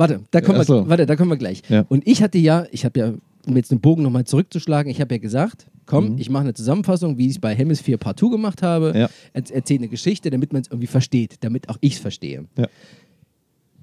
[0.00, 0.82] Warte, da kommen, so.
[0.84, 1.62] wir, warte, da kommen wir gleich.
[1.68, 1.84] Ja.
[1.88, 3.12] Und ich hatte ja, ich habe ja,
[3.46, 6.18] um jetzt den Bogen nochmal zurückzuschlagen, ich habe ja gesagt, komm, Mhm.
[6.18, 9.10] ich mache eine Zusammenfassung, wie ich es bei Hemisphere Part 2 gemacht habe, Ja.
[9.32, 12.46] er, erzähle eine Geschichte, damit man es irgendwie versteht, damit auch ich es verstehe.
[12.56, 12.66] Ja.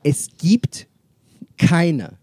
[0.03, 0.87] Es gibt
[1.57, 2.13] keine,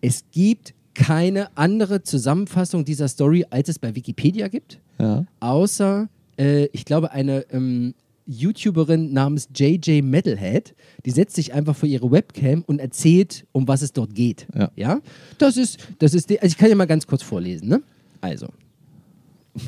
[0.00, 5.24] es gibt keine andere Zusammenfassung dieser Story, als es bei Wikipedia gibt Ja.
[5.40, 6.08] außer,
[6.38, 7.94] äh, ich glaube, eine ähm,
[8.26, 13.82] YouTuberin namens JJ Metalhead, die setzt sich einfach vor ihre Webcam und erzählt, um was
[13.82, 14.46] es dort geht.
[14.76, 15.00] Ja.
[15.38, 17.82] Das ist, das ist, die, also ich kann ja mal ganz kurz vorlesen, ne?
[18.20, 18.48] Also.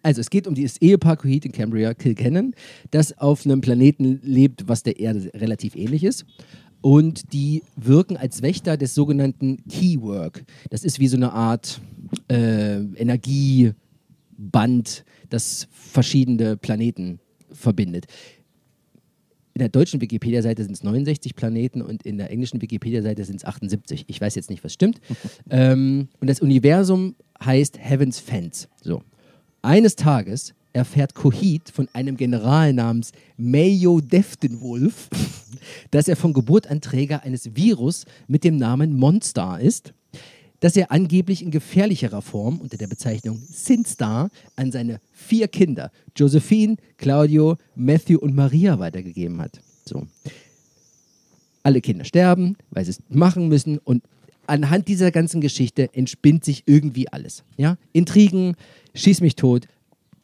[0.00, 2.54] Also es geht um dieses Ehepaar Coheed in Cambria, Kilkennan,
[2.92, 6.24] das auf einem Planeten lebt, was der Erde relativ ähnlich ist.
[6.80, 10.44] Und die wirken als Wächter des sogenannten Keywork.
[10.70, 11.80] Das ist wie so eine Art
[12.30, 13.74] äh, Energieband,
[15.28, 17.20] das verschiedene Planeten
[17.50, 18.06] verbindet.
[19.54, 23.44] In der deutschen Wikipedia-Seite sind es 69 Planeten und in der englischen Wikipedia-Seite sind es
[23.44, 24.04] 78.
[24.06, 25.00] Ich weiß jetzt nicht, was stimmt.
[25.50, 28.68] ähm, und das Universum heißt Heaven's Fence.
[28.82, 29.02] So.
[29.62, 35.08] Eines Tages erfährt Coheed von einem General namens Mayo Deftenwolf,
[35.90, 39.92] dass er von Geburt an Träger eines Virus mit dem Namen Monstar ist,
[40.60, 46.76] dass er angeblich in gefährlicherer Form unter der Bezeichnung Sinstar an seine vier Kinder, Josephine,
[46.96, 49.60] Claudio, Matthew und Maria, weitergegeben hat.
[49.84, 50.06] So.
[51.62, 54.02] alle Kinder sterben, weil sie es machen müssen und
[54.46, 57.44] anhand dieser ganzen Geschichte entspinnt sich irgendwie alles.
[57.56, 57.76] Ja?
[57.92, 58.54] Intrigen,
[58.94, 59.68] schieß mich tot,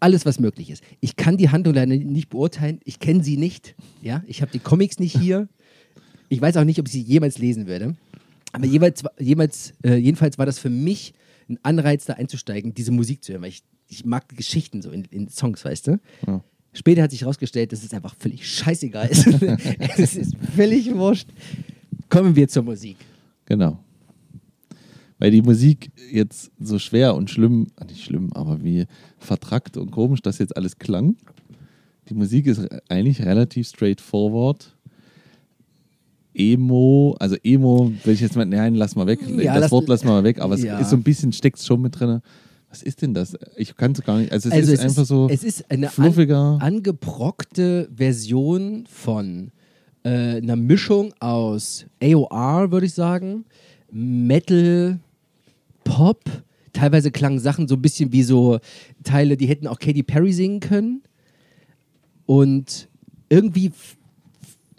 [0.00, 0.82] alles, was möglich ist.
[1.00, 3.74] Ich kann die Handlung leider nicht beurteilen, ich kenne sie nicht.
[4.02, 4.22] Ja?
[4.26, 5.48] Ich habe die Comics nicht hier.
[6.28, 7.94] Ich weiß auch nicht, ob ich sie jemals lesen werde.
[8.54, 11.12] Aber jeweils, jeweils, äh, jedenfalls war das für mich
[11.48, 15.04] ein Anreiz, da einzusteigen, diese Musik zu hören, weil ich, ich mag Geschichten so in,
[15.10, 16.00] in Songs, weißt du?
[16.26, 16.42] Ja.
[16.72, 19.26] Später hat sich herausgestellt, dass es einfach völlig scheißegal ist.
[19.98, 21.28] es ist völlig wurscht.
[22.08, 22.96] Kommen wir zur Musik.
[23.44, 23.78] Genau.
[25.18, 28.86] Weil die Musik jetzt so schwer und schlimm, ah, nicht schlimm, aber wie
[29.18, 31.16] vertrackt und komisch das jetzt alles klang.
[32.08, 34.73] Die Musik ist eigentlich relativ straightforward.
[36.34, 39.20] Emo, also Emo, will ich jetzt mal, nein, lass mal weg.
[39.38, 40.78] Ja, das Wort lass mal weg, aber es Ja.
[40.78, 42.20] ist so ein bisschen, steckt schon mit drin.
[42.70, 43.36] Was ist denn das?
[43.56, 44.32] Ich kann es gar nicht.
[44.32, 46.58] Also es Also ist es einfach ist, so es ist eine an, fluffiger.
[46.60, 49.52] angebrockte Version von
[50.02, 53.44] äh, einer Mischung aus AOR, würde ich sagen,
[53.92, 54.98] Metal,
[55.84, 56.20] Pop.
[56.72, 58.58] Teilweise klangen Sachen so ein bisschen wie so
[59.04, 61.02] Teile, die hätten auch Katy Perry singen können.
[62.26, 62.88] Und
[63.28, 63.70] irgendwie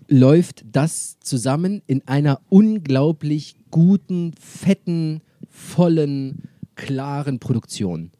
[0.07, 6.43] läuft das zusammen in einer unglaublich guten, fetten, vollen,
[6.75, 8.11] klaren Produktion.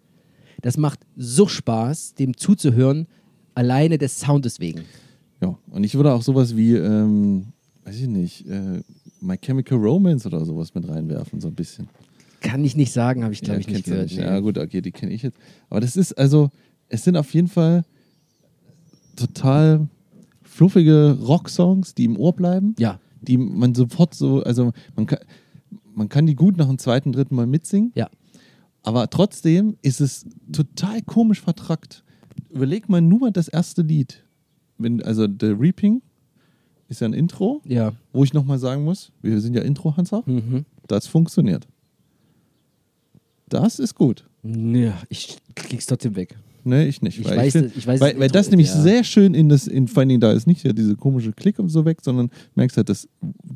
[0.61, 3.07] Das macht so Spaß, dem zuzuhören,
[3.53, 4.81] alleine des Soundes wegen.
[5.41, 7.47] Ja, und ich würde auch sowas wie, ähm,
[7.83, 8.81] weiß ich nicht, äh,
[9.21, 11.87] My Chemical Romance oder sowas mit reinwerfen, so ein bisschen.
[12.41, 14.11] Kann ich nicht sagen, habe ich glaube ich nicht gehört.
[14.11, 14.21] nee.
[14.21, 15.37] Ja, gut, okay, die kenne ich jetzt.
[15.69, 16.49] Aber das ist also,
[16.89, 17.83] es sind auf jeden Fall
[19.15, 19.87] total
[20.55, 25.19] fluffige Rocksongs, die im Ohr bleiben, Ja, die man sofort so, also man kann,
[25.93, 28.09] man kann die gut nach dem zweiten, dritten Mal mitsingen, ja.
[28.83, 32.03] aber trotzdem ist es total komisch vertrackt.
[32.49, 34.23] Überleg mal nur mal das erste Lied.
[34.77, 36.01] Wenn, also The Reaping
[36.87, 37.93] ist ja ein Intro, Ja.
[38.13, 40.65] wo ich nochmal sagen muss, wir sind ja Intro-Hanser, Mhm.
[40.87, 41.67] das funktioniert.
[43.49, 44.25] Das ist gut.
[44.43, 46.37] Ja, ich krieg's trotzdem weg.
[46.65, 47.19] Nee, ich nicht.
[47.19, 48.81] Ich weil weiß, find, das- ich weiß, weil, das weil das nämlich ja.
[48.81, 51.59] sehr schön in das, in, vor allen Dingen da ist nicht ja diese komische Klick
[51.59, 53.07] und so weg, sondern merkst halt das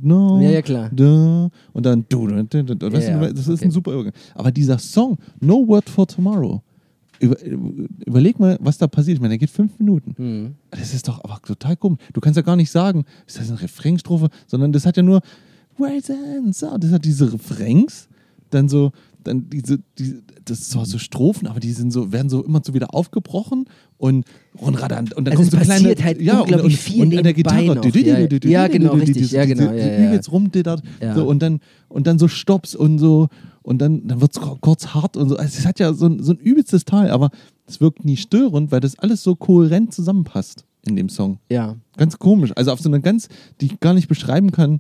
[0.01, 0.89] no, Ja, ja, klar.
[0.93, 3.66] Da, und dann du, du, du, du, du, Ja, das ist okay.
[3.66, 4.14] ein super Übergang.
[4.36, 6.62] Aber dieser Song, No Word for Tomorrow,
[7.20, 7.36] über,
[8.05, 9.16] überleg mal, was da passiert.
[9.16, 10.16] Ich meine, der geht fünf Minuten.
[10.18, 10.55] Mhm.
[10.72, 11.99] Das ist doch aber total komisch.
[12.14, 15.22] Du kannst ja gar nicht sagen, ist das eine Refrainstrophe, sondern das hat ja nur.
[15.78, 18.10] Das hat diese Refrains,
[18.49, 18.91] dann so,
[19.24, 22.62] dann diese, diese das ist zwar so Strophen, aber die sind so, werden so immer
[22.64, 23.66] so wieder aufgebrochen
[23.98, 24.26] und
[24.62, 27.24] radant, und dann Also kommt so kleine, passiert halt ja, unglaublich und, viel und, an
[27.24, 27.86] der Gitarre, noch.
[28.46, 30.82] Ja, genau, richtig, ja, genau, jetzt rumdittert,
[31.16, 33.28] so, und dann und dann so Stops und so
[33.62, 35.38] und dann, dann wird es kurz hart und so.
[35.38, 37.30] Also es hat ja so ein, so ein übelstes Teil, aber
[37.68, 41.40] es wirkt nie störend, weil das alles so kohärent zusammenpasst in dem Song.
[41.50, 41.76] Ja.
[41.98, 42.52] Ganz komisch.
[42.56, 43.28] Also auf so eine ganz,
[43.62, 44.80] die ich gar nicht beschreiben kann,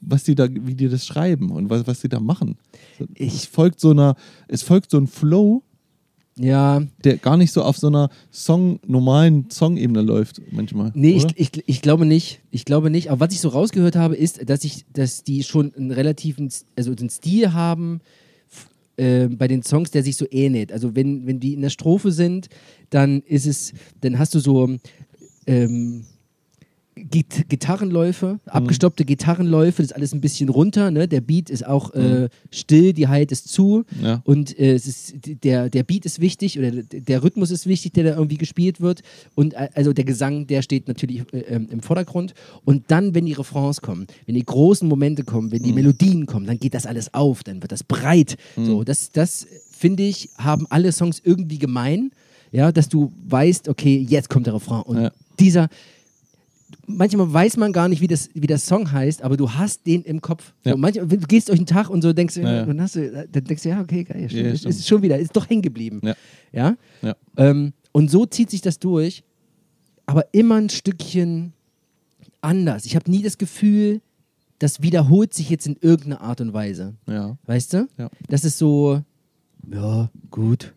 [0.00, 2.56] was die da, wie die das schreiben und was, was die da machen.
[2.98, 4.16] Es Ich, folgt so einer,
[4.48, 5.62] es folgt so ein Flow,
[6.36, 10.90] ja, der gar nicht so auf so einer Song, normalen Song-Ebene läuft manchmal.
[10.94, 11.34] Nee, ich, oder?
[11.36, 12.40] ich, ich glaube nicht.
[12.50, 13.10] Ich glaube nicht.
[13.10, 16.92] Aber was ich so rausgehört habe, ist, dass ich, dass die schon einen relativen, also
[16.92, 18.00] einen Stil haben
[18.96, 20.72] äh, bei den Songs, der sich so ähnelt.
[20.72, 22.48] Also wenn, wenn die in der Strophe sind,
[22.90, 24.76] dann ist es, dann hast du so
[25.46, 26.04] ähm,
[26.96, 31.08] Git Gitarrenläufe, abgestoppte Gitarrenläufe, das ist alles ein bisschen runter, ne?
[31.08, 34.22] Der Beat ist auch äh, still, die Halt ist zu Ja.
[34.24, 38.04] und äh, es ist, der, der Beat ist wichtig oder der, Rhythmus ist wichtig, der
[38.04, 39.02] da irgendwie gespielt wird
[39.34, 42.32] und äh, also der Gesang, der steht natürlich äh, ähm, im Vordergrund
[42.64, 46.46] und dann, wenn die Refrains kommen, wenn die großen Momente kommen, wenn die Melodien kommen,
[46.46, 48.36] dann geht das alles auf, dann wird das breit.
[48.56, 52.12] So, das, das finde ich, haben alle Songs irgendwie gemein,
[52.52, 55.10] ja, dass du weißt, okay, jetzt kommt der Refrain und Ja.
[55.40, 55.68] dieser
[56.86, 60.02] manchmal weiß man gar nicht, wie, das, wie der Song heißt, aber du hast den
[60.02, 60.52] im Kopf.
[60.64, 60.72] Ja.
[60.72, 62.64] So, manchmal, du gehst durch den Tag und so denkst, Ja, ja.
[62.64, 65.48] du, dann denkst du, ja, okay, geil, stimmt, Ja, ist, ist schon wieder, ist doch
[65.48, 66.00] hängen geblieben.
[66.02, 66.14] Ja.
[66.52, 66.76] Ja?
[67.36, 69.22] Ähm, und so zieht sich das durch,
[70.06, 71.52] aber immer ein Stückchen
[72.40, 72.84] anders.
[72.86, 74.00] Ich habe nie das Gefühl,
[74.58, 76.94] das wiederholt sich jetzt in irgendeiner Art und Weise.
[77.46, 77.88] Weißt du?
[78.28, 79.02] Das ist so,
[79.70, 80.72] ja, gut.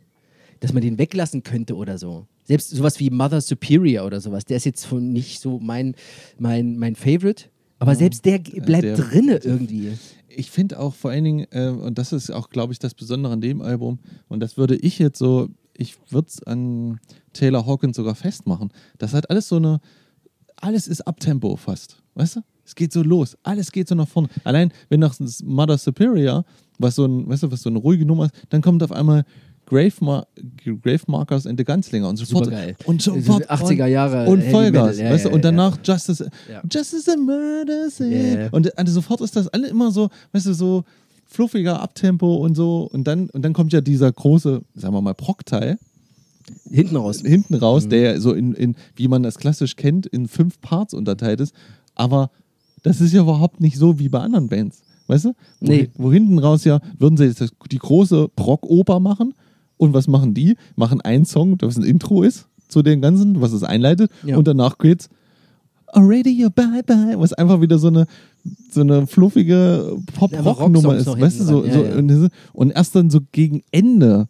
[0.60, 2.26] Dass man den weglassen könnte oder so.
[2.48, 5.96] Selbst sowas wie Mother Superior oder sowas, der ist jetzt von nicht so mein,
[6.40, 7.46] mein, mein Favorite.
[7.80, 9.92] Aber selbst der bleibt der- drinne irgendwie.
[10.30, 13.34] Ich finde auch vor allen Dingen, äh, und das ist auch, glaube ich, das Besondere
[13.34, 17.00] an dem Album, und das würde ich jetzt so, ich würde es an
[17.34, 18.72] Taylor Hawkins sogar festmachen.
[18.98, 19.80] Das hat alles so eine,
[20.56, 22.42] alles ist Abtempo fast, weißt du?
[22.66, 24.28] Es geht so los, alles geht so nach vorne.
[24.44, 26.46] Allein, wenn nach Mother Superior,
[26.80, 29.24] was so ein, weißt du, was so eine ruhige Nummer ist, dann kommt auf einmal
[29.70, 30.28] Grave, Mar
[30.82, 32.76] Grave Markers and the Gunslinger und sofort Supergeil.
[32.86, 34.98] und sind 80er Jahre und Vollgas.
[34.98, 36.30] Ja, weißt du, und danach Justice.
[36.72, 38.50] Justice a Murder Scene.
[38.52, 40.84] Und also sofort ist das alle immer so, weißt du, so
[41.26, 45.14] fluffiger Abtempo und so und dann und dann kommt ja dieser große, sagen wir mal
[45.14, 45.78] Proc-Teil
[46.72, 47.22] Hinten raus.
[47.26, 47.90] hinten raus, Mhm.
[47.90, 51.54] der so in, in, wie man das klassisch kennt, in fünf Parts unterteilt ist.
[51.94, 52.32] Aber
[52.84, 54.82] das ist ja überhaupt nicht so wie bei anderen Bands.
[55.08, 55.34] Weißt du?
[55.60, 55.90] Wo, Nee.
[55.96, 59.34] wo hinten raus ja, würden sie jetzt die große Rock-Oper machen.
[59.78, 60.56] Und was machen die?
[60.76, 64.12] Machen einen Song, was ein Intro ist zu dem Ganzen, was es einleitet.
[64.24, 64.38] Ja.
[64.38, 65.10] Und danach geht's
[65.94, 68.08] Already you bye bye, was einfach wieder so eine,
[68.70, 71.08] so eine fluffige Pop-Rock-Nummer ist.
[71.08, 72.28] Weißt du, so, so, ja, ja.
[72.54, 74.28] und erst dann so gegen Ende,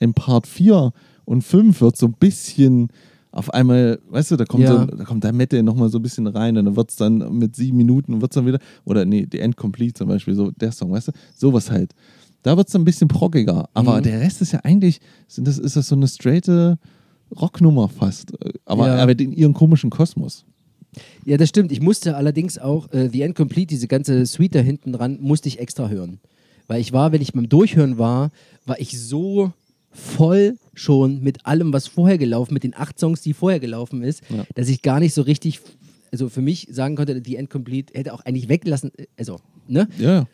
[0.00, 0.92] in Part 4
[1.24, 2.88] und 5, wird so ein bisschen
[3.30, 4.80] auf einmal, weißt du, da kommt, Ja.
[4.80, 7.38] so, da kommt der Metal nochmal so ein bisschen rein und dann wird es dann
[7.38, 10.92] mit sieben Minuten, wird dann wieder, oder nee, die Endcomplete zum Beispiel, so der Song,
[10.92, 11.94] weißt du, sowas halt.
[12.42, 14.02] Da wird es ein bisschen proggiger, aber Mhm.
[14.04, 16.78] der Rest ist ja eigentlich, sind das, ist das so eine straighte
[17.34, 18.32] Rocknummer fast,
[18.64, 18.96] aber, Ja.
[19.02, 20.44] aber in ihrem komischen Kosmos.
[21.24, 21.70] Ja, das stimmt.
[21.72, 25.58] Ich musste allerdings auch äh, The Incomplete, diese ganze Suite da hinten dran, musste ich
[25.58, 26.20] extra hören.
[26.66, 28.30] Weil ich war, wenn ich beim Durchhören war,
[28.64, 29.52] war ich so
[29.90, 34.22] voll schon mit allem, was vorher gelaufen, mit den acht Songs, die vorher gelaufen ist,
[34.30, 34.44] Ja.
[34.54, 35.60] dass ich gar nicht so richtig,
[36.12, 39.88] also für mich sagen konnte, The Incomplete hätte auch eigentlich weglassen, äh, also, ne?
[39.98, 40.26] Ja.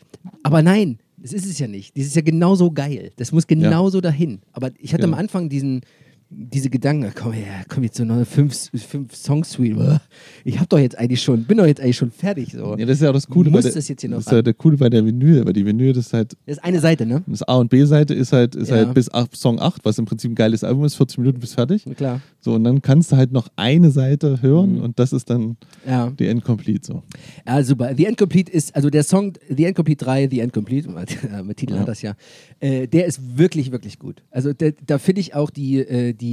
[0.43, 1.97] Aber nein, das ist es ja nicht.
[1.97, 3.11] Das ist ja genauso geil.
[3.15, 4.41] Das muss genauso dahin.
[4.53, 5.15] Aber ich hatte Genau.
[5.15, 5.81] am Anfang diesen,
[6.29, 10.01] diese Gedanken, komm her, komm jetzt so noch fünf, fünf Song-Suite.
[10.43, 12.51] Ich hab doch jetzt eigentlich schon, bin doch jetzt eigentlich schon fertig.
[12.51, 12.75] So.
[12.77, 14.25] ja, das ist ja auch das Coole Muss bei der, das jetzt hier noch das
[14.27, 16.63] ist ja der Coole bei der Vinyl, weil die Vinyl das ist halt Das ist
[16.63, 17.23] eine Seite, ne?
[17.27, 18.77] Das A- und B-Seite ist halt, ist Ja.
[18.77, 21.85] halt bis Song 8, was im Prinzip ein geiles Album ist, 40 Minuten bis fertig.
[21.95, 22.21] Klar.
[22.41, 24.81] So, und dann kannst du halt noch eine Seite hören Mhm.
[24.81, 25.57] und das ist dann
[25.87, 26.09] Ja.
[26.09, 27.03] die Endcomplete so.
[27.47, 27.93] ja, super.
[27.95, 30.89] The Incomplete ist, also der Song The Incomplete 3, The Incomplete,
[31.43, 31.79] mit Titel Ja.
[31.81, 32.15] hat das ja,
[32.59, 34.23] äh, der ist wirklich, wirklich gut.
[34.31, 36.24] Also der, da finde ich auch die, äh, die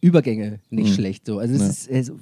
[0.00, 0.94] Übergänge nicht Mhm.
[0.94, 1.26] schlecht.
[1.26, 1.38] So.
[1.38, 1.68] Also es Ja.
[1.68, 2.18] ist, also,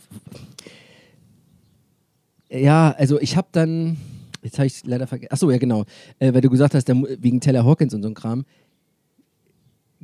[2.51, 3.97] ja, also ich habe dann,
[4.43, 5.85] jetzt habe ich es leider vergessen, achso, ja genau,
[6.19, 8.45] äh, weil du gesagt hast, der, wegen Taylor Hawkins und so ein Kram,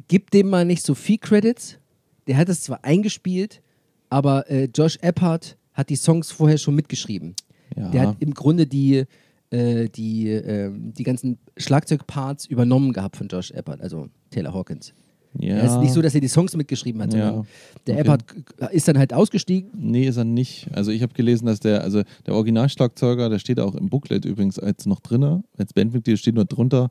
[0.09, 1.79] gib dem mal nicht so viel Credits.
[2.27, 3.61] Der hat es zwar eingespielt,
[4.09, 7.35] aber äh, Josh Eppard hat die Songs vorher schon mitgeschrieben.
[7.77, 7.89] Ja.
[7.91, 9.05] Der hat im Grunde die,
[9.51, 14.93] äh, die, ähm, die ganzen Schlagzeugparts übernommen gehabt von Josh Eppard, also Taylor Hawkins.
[15.39, 15.57] Ja.
[15.59, 17.45] Es ist nicht so, dass er die Songs mitgeschrieben hat, Ja.
[17.87, 18.01] der Okay.
[18.01, 18.25] Eppard
[18.73, 19.71] ist dann halt ausgestiegen.
[19.75, 20.69] Nee, ist er nicht.
[20.73, 24.59] Also ich habe gelesen, dass der, also der Originalschlagzeuger, der steht auch im Booklet übrigens
[24.59, 26.91] als noch drinne, als Bandmitglied steht nur drunter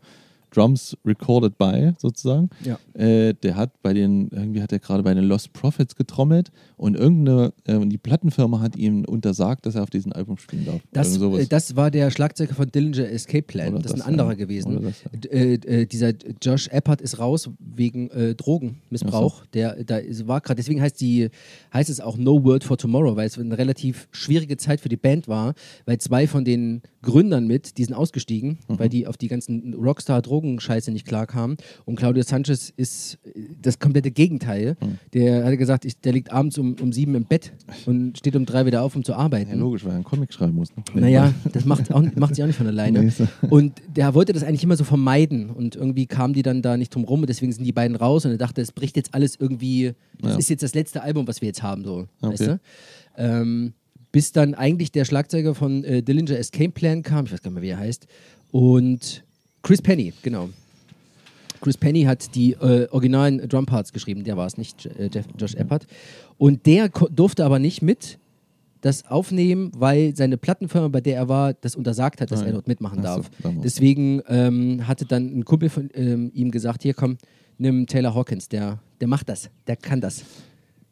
[0.52, 2.50] Drums recorded by sozusagen.
[2.64, 2.80] Ja.
[2.93, 6.95] Äh, der hat bei den, irgendwie hat er gerade bei den Lost Prophets getrommelt und
[6.95, 10.82] irgendeine, äh, die Plattenfirma hat ihm untersagt, dass er auf diesem Album spielen darf.
[10.91, 13.74] Das, äh, das war der Schlagzeuger von Dillinger Escape Plan.
[13.74, 14.36] Oder das ist ein das, anderer ja.
[14.36, 14.82] gewesen.
[14.82, 15.32] Das, ja.
[15.32, 19.45] Äh, äh, dieser Josh Eppard ist raus wegen äh, Drogenmissbrauch.
[19.54, 21.30] Der, da ist- war gerade, deswegen heißt, die,
[21.74, 24.97] heißt es auch No Word for Tomorrow, weil es eine relativ schwierige Zeit für die
[24.97, 25.54] Band war,
[25.86, 28.80] weil zwei von den Gründern mit, die sind ausgestiegen, Mhm.
[28.80, 31.58] weil die auf die ganzen Rockstar-Drogenscheiße nicht klar kamen.
[31.86, 34.76] Und Claudio Sanchez ist äh, das komplette Gegenteil.
[34.82, 34.97] Mhm.
[35.14, 37.54] Der hat gesagt, ich, der liegt abends um, um sieben im Bett
[37.86, 39.50] und steht um drei wieder auf, um zu arbeiten.
[39.52, 40.70] ja, logisch, weil er einen Comic schreiben muss.
[40.76, 40.84] Ne?
[41.02, 43.04] Naja, das macht, auch, macht sie auch nicht von alleine.
[43.04, 43.28] Nee, so.
[43.50, 45.50] Und der wollte das eigentlich immer so vermeiden.
[45.50, 47.22] Und irgendwie kamen die dann da nicht drum rum.
[47.22, 48.26] Und deswegen sind die beiden raus.
[48.26, 49.93] Und er dachte, es bricht jetzt alles irgendwie.
[50.22, 50.38] Das Ja.
[50.39, 51.84] ist jetzt das letzte Album, was wir jetzt haben.
[51.86, 52.32] So, Okay.
[52.34, 52.60] weißt du?
[53.18, 53.74] Ähm,
[54.12, 57.26] bis dann eigentlich der Schlagzeuger von äh, Dillinger Escape Plan kam.
[57.26, 58.07] Ich weiß gar nicht mehr, wie er heißt.
[58.51, 59.24] Und
[59.62, 60.49] Chris Penny, genau.
[61.62, 65.55] Chris Penny hat die äh, originalen Drumparts geschrieben, der war es nicht, äh, Jeff, Josh
[65.55, 65.86] Eppard.
[66.38, 68.18] Und der durfte aber nicht mit
[68.82, 72.53] das aufnehmen, weil seine Plattenfirma, bei der er war, das untersagt hat, dass Ah, er
[72.53, 73.32] dort mitmachen Ach so, darf.
[73.43, 73.62] damals.
[73.64, 77.18] Deswegen ähm, hatte dann ein Kumpel von ähm, ihm gesagt, hier komm,
[77.57, 80.24] nimm Taylor Hawkins, der, der macht das, der kann das.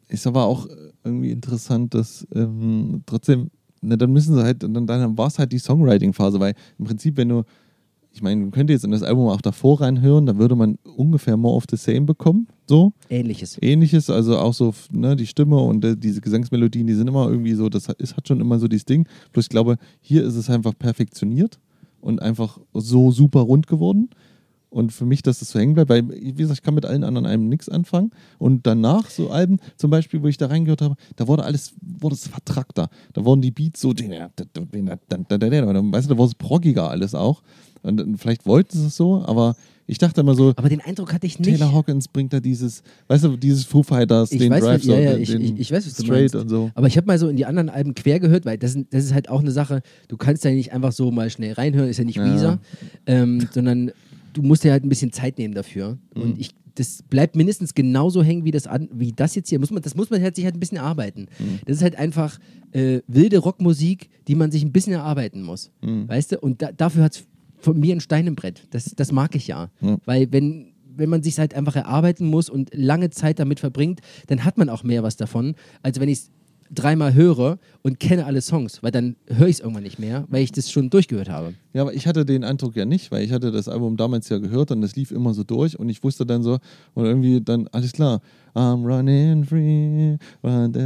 [0.08, 0.66] Ist aber auch
[1.04, 3.50] irgendwie interessant, dass ähm, trotzdem,
[3.82, 7.16] ne, dann müssen sie halt, dann, dann war es halt die Songwriting-Phase, weil im Prinzip,
[7.16, 7.44] wenn du,
[8.10, 11.36] ich meine, man könnte jetzt in das Album auch davor reinhören, dann würde man ungefähr
[11.36, 12.92] more of the same bekommen, so.
[13.10, 13.58] Ähnliches.
[13.60, 17.54] Ähnliches, also auch so ne, die Stimme und äh, diese Gesangsmelodien, die sind immer irgendwie
[17.54, 19.06] so, das hat, ist, hat schon immer so dieses Ding.
[19.32, 21.58] Bloß ich glaube, hier ist es einfach perfektioniert
[22.00, 24.10] und einfach so super rund geworden.
[24.70, 27.02] Und für mich, dass das so hängen bleibt, weil, wie gesagt, ich kann mit allen
[27.02, 28.10] anderen Alben nichts anfangen.
[28.38, 32.14] Und danach so Alben, zum Beispiel, wo ich da reingehört habe, da wurde alles, wurde
[32.14, 32.90] es vertrackter.
[33.14, 34.00] Da wurden die Beats so, weißt
[36.06, 37.42] du, da wurde es proggiger alles auch.
[37.82, 39.56] Und vielleicht wollten sie es so, aber
[39.86, 41.48] ich dachte immer so, Aber den Eindruck hatte ich nicht.
[41.48, 44.98] Taylor Hawkins bringt da dieses, weißt du, dieses Foo Fighters, Ich den weiß, Drive ja,
[44.98, 46.34] ja, den, ich- ich- ich weiß, was du Straight meinst.
[46.34, 46.70] und so.
[46.74, 49.14] Aber ich habe mal so in die anderen Alben quer gehört, weil das, das ist
[49.14, 52.04] halt auch eine Sache, du kannst ja nicht einfach so mal schnell reinhören, ist ja
[52.04, 52.26] nicht Ja.
[52.34, 52.58] Weezer,
[53.06, 53.92] ähm, sondern
[54.38, 55.98] du musst dir halt ein bisschen Zeit nehmen dafür.
[56.14, 56.22] Mhm.
[56.22, 59.58] Und ich, das bleibt mindestens genauso hängen wie das, an, wie das jetzt hier.
[59.58, 61.26] Muss man, das muss man halt sich halt ein bisschen erarbeiten.
[61.38, 61.60] Mhm.
[61.66, 62.38] Das ist halt einfach
[62.72, 65.70] äh, wilde Rockmusik, die man sich ein bisschen erarbeiten muss.
[65.82, 66.08] Mhm.
[66.08, 66.38] Weißt du?
[66.38, 67.26] Und da, dafür hat es
[67.58, 68.68] von mir ein Stein im Brett.
[68.70, 69.70] Das, das mag ich ja.
[70.04, 74.44] Weil wenn, wenn man sich halt einfach erarbeiten muss und lange Zeit damit verbringt, dann
[74.44, 76.30] hat man auch mehr was davon, als wenn ich es
[76.74, 80.42] dreimal höre und kenne alle Songs, weil dann höre ich es irgendwann nicht mehr, weil
[80.42, 81.54] ich das schon durchgehört habe.
[81.72, 84.38] Ja, aber ich hatte den Eindruck ja nicht, weil ich hatte das Album damals ja
[84.38, 86.58] gehört und es lief immer so durch und ich wusste dann so
[86.94, 88.20] und irgendwie dann alles klar.
[88.54, 90.16] I'm running free.
[90.42, 90.76] Und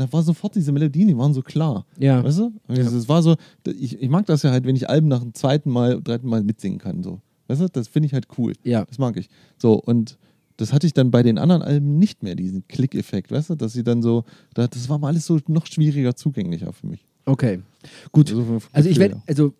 [0.00, 1.86] da war sofort diese Melodien, die waren so klar.
[1.98, 2.22] Ja.
[2.22, 2.52] Weißt du?
[2.66, 2.88] Also ja.
[2.98, 5.70] Es war so, ich, ich mag das ja halt, wenn ich Alben nach dem zweiten
[5.70, 7.02] Mal, dritten Mal mitsingen kann.
[7.02, 7.20] So.
[7.46, 8.52] Weißt du, das finde ich halt cool.
[8.62, 8.84] Ja.
[8.84, 9.28] Das mag ich.
[9.56, 10.18] So, und
[10.58, 13.54] das hatte ich dann bei den anderen Alben nicht mehr, diesen Klick-Effekt, weißt du?
[13.54, 17.06] Dass sie dann so, da- das war mal alles so noch schwieriger zugänglicher für mich.
[17.24, 17.60] Okay.
[18.12, 18.30] Gut.
[18.30, 19.54] Also Also ich werde, also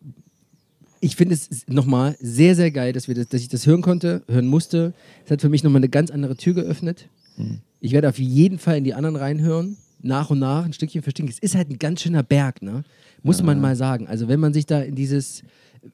[1.00, 4.22] ich finde es nochmal sehr, sehr geil, dass, wir das, dass ich das hören konnte,
[4.28, 4.92] hören musste.
[5.24, 7.08] Es hat für mich nochmal eine ganz andere Tür geöffnet.
[7.36, 7.58] Mhm.
[7.80, 11.10] Ich werde auf jeden Fall in die anderen reinhören, nach und nach, ein Stückchen für
[11.10, 11.32] Stückchen.
[11.32, 12.82] Es ist halt ein ganz schöner Berg, ne?
[13.22, 14.06] Muss man mal sagen.
[14.06, 15.42] Also wenn man sich da in dieses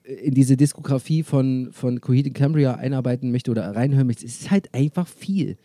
[0.03, 4.51] in diese Diskografie von, von Coheed and Cambria einarbeiten möchte oder reinhören möchte, es ist
[4.51, 5.57] halt einfach viel.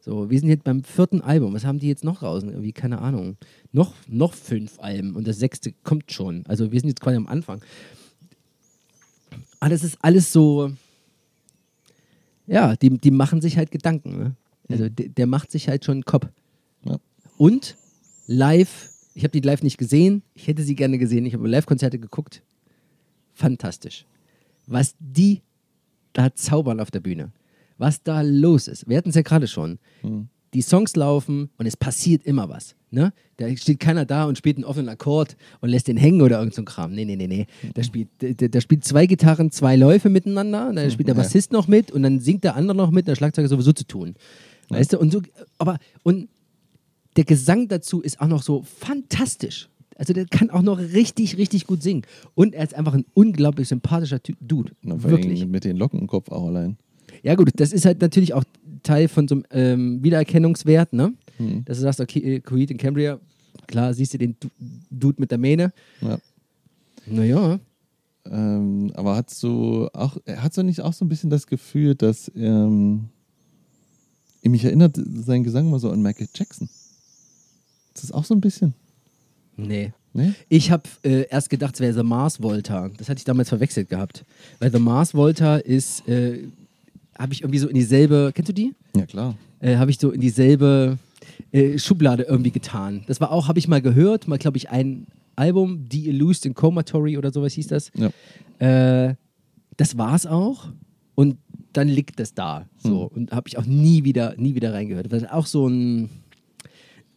[0.00, 1.52] So, wir sind jetzt beim vierten Album.
[1.52, 2.42] Was haben die jetzt noch raus?
[2.42, 3.36] Irgendwie, keine Ahnung.
[3.72, 6.44] Noch, noch fünf Alben und das sechste kommt schon.
[6.46, 7.60] Also wir sind jetzt quasi am Anfang.
[9.60, 10.72] Aber das ist alles so,
[12.46, 14.18] ja, die, die machen sich halt Gedanken.
[14.18, 14.34] Ne?
[14.68, 16.26] Also der, der macht sich halt schon einen Kopf.
[16.84, 16.98] Ja.
[17.36, 17.76] Und
[18.26, 21.98] live, ich habe die live nicht gesehen, ich hätte sie gerne gesehen, ich habe Live-Konzerte
[21.98, 22.42] geguckt.
[23.40, 24.04] Fantastisch.
[24.66, 25.40] Was die
[26.12, 27.32] da zaubern auf der Bühne.
[27.78, 28.86] Was da los ist.
[28.88, 29.78] Wir hatten es ja gerade schon.
[30.52, 32.74] Die Songs laufen und es passiert immer was.
[32.90, 33.12] Ne?
[33.38, 36.54] Da steht keiner da und spielt einen offenen Akkord und lässt den hängen oder irgend
[36.54, 36.92] so ein Kram.
[36.92, 37.46] Nee, nee, nee, nee.
[37.72, 41.22] Da spielt, da, da spielt zwei Gitarren, zwei Läufe miteinander, und dann spielt der Ja.
[41.22, 44.16] Bassist noch mit und dann singt der andere noch mit, der Schlagzeuger sowieso zu tun.
[44.68, 44.98] Weißt du?
[44.98, 45.22] Und so,
[45.58, 46.28] aber, und
[47.16, 49.68] der Gesang dazu ist auch noch so fantastisch.
[50.00, 52.04] Also der kann auch noch richtig, richtig gut singen.
[52.34, 54.72] Und er ist einfach ein unglaublich sympathischer Ty- Dude.
[54.80, 55.46] Na, Wirklich.
[55.46, 56.78] mit den Locken im Kopf auch allein.
[57.22, 58.42] Ja gut, das ist halt natürlich auch
[58.82, 61.12] Teil von so einem ähm, Wiedererkennungswert, ne?
[61.36, 61.66] Hm.
[61.66, 63.20] Dass du sagst, okay, äh, Coheed in Cambria,
[63.66, 64.48] klar, siehst du den Du-
[64.90, 65.70] Dude mit der Mähne.
[66.00, 66.18] Ja.
[67.04, 67.60] Naja.
[68.24, 72.32] Ähm, aber hat so auch, hat so nicht auch so ein bisschen das Gefühl, dass
[72.34, 73.10] ähm,
[74.42, 76.70] mich erinnert sein Gesang mal so an Michael Jackson.
[77.92, 78.72] Das ist auch so ein bisschen.
[79.66, 79.92] Nee.
[80.12, 80.34] Ne?
[80.48, 82.90] Ich habe äh, erst gedacht, es wäre The Mars Volta.
[82.96, 84.24] Das hatte ich damals verwechselt gehabt.
[84.58, 86.48] Weil The Mars Volta ist, äh,
[87.18, 88.74] habe ich irgendwie so in dieselbe, kennst du die?
[88.96, 89.36] Ja, klar.
[89.60, 90.98] äh, habe ich so in dieselbe
[91.52, 93.04] äh, Schublade irgendwie getan.
[93.06, 95.06] Das war auch, habe ich mal gehört, mal glaube ich ein
[95.36, 97.90] Album, The Illused in Comatory oder sowas hieß das.
[97.94, 98.10] Ja.
[99.08, 99.14] Äh,
[99.76, 100.68] das war es auch.
[101.14, 101.36] Und
[101.72, 102.66] dann liegt das da.
[102.78, 103.10] So.
[103.14, 105.12] Und habe ich auch nie wieder, nie wieder reingehört.
[105.12, 106.10] Das ist auch so ein,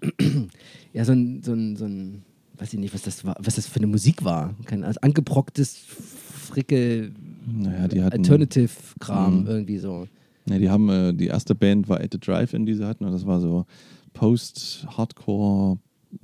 [0.94, 2.24] ja, so ein, so ein, so ein,
[2.58, 4.54] weiß ich nicht, was das war, was das für eine Musik war.
[4.66, 7.12] Kein also angebrocktes Fricke
[7.48, 8.18] Naja, die hatten.
[8.18, 9.48] Alternative-Kram Mhm.
[9.48, 10.08] irgendwie so.
[10.50, 13.06] Ja, die haben, äh, die erste Band war At the Drive-In, die sie hatten.
[13.06, 13.66] Und das war so
[14.14, 15.78] Post-Hardcore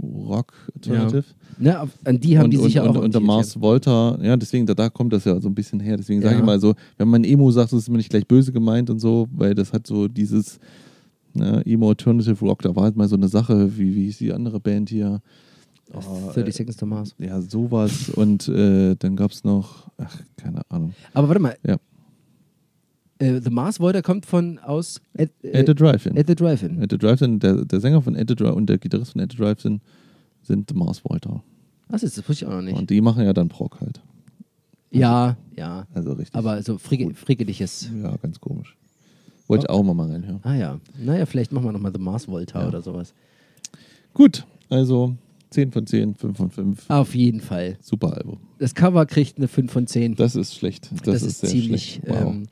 [0.03, 1.23] Rock Alternative.
[1.57, 3.59] Ne, auf- an die haben und, die und, sicher und, auch und der orientiert, Mars
[3.59, 5.97] Volta, ja, deswegen, da, da kommt das ja so ein bisschen her.
[5.97, 6.39] Deswegen sage Ja.
[6.39, 8.99] ich mal so, wenn man Emo sagt, das ist mir nicht gleich böse gemeint und
[8.99, 10.59] so, weil das hat so dieses
[11.33, 14.31] ne, Emo Alternative Rock, da war halt mal so eine Sache, wie, wie hieß die
[14.31, 15.21] andere Band hier?
[15.93, 15.99] Ja.
[16.07, 17.15] Oh, 30 Seconds to Mars.
[17.17, 18.09] ja, sowas.
[18.09, 20.93] Und äh, dann gab es noch, ach, keine Ahnung.
[21.13, 21.57] Aber warte mal.
[21.65, 21.77] Ja.
[23.19, 26.17] Äh, the Mars Volta kommt von aus at, äh, At the Drive-In.
[26.17, 26.81] at the Drive-In.
[26.81, 29.31] At the Drive-In, der, der Sänger von At the Drive und der Gitarrist von At
[29.31, 29.81] the Drive-In
[30.43, 31.43] sind Mars Volta.
[31.89, 32.29] Was ist das?
[32.29, 32.77] Wusste ich auch noch nicht.
[32.77, 33.99] Und die machen ja dann Prog halt.
[34.91, 35.85] ja, ja.
[35.93, 36.35] Also richtig.
[36.35, 37.89] Aber so fricke, frickeliges.
[38.01, 38.77] ja, ganz komisch.
[39.47, 40.39] Wollte ich auch mal, mal reinhören.
[40.43, 40.79] Ah ja.
[40.97, 42.67] Naja, vielleicht machen wir nochmal The Mars Volta Ja.
[42.67, 43.13] oder sowas.
[44.13, 45.15] Gut, also
[45.51, 46.89] 10 von 10, 5 von 5.
[46.89, 47.77] Auf jeden Fall.
[47.81, 48.37] Super Album.
[48.59, 50.15] Das Cover kriegt eine 5 von 10.
[50.15, 50.89] Das ist schlecht.
[50.91, 52.01] Das, Das, ist, ist, sehr ziemlich.
[52.05, 52.21] Wow.
[52.21, 52.47] ähm,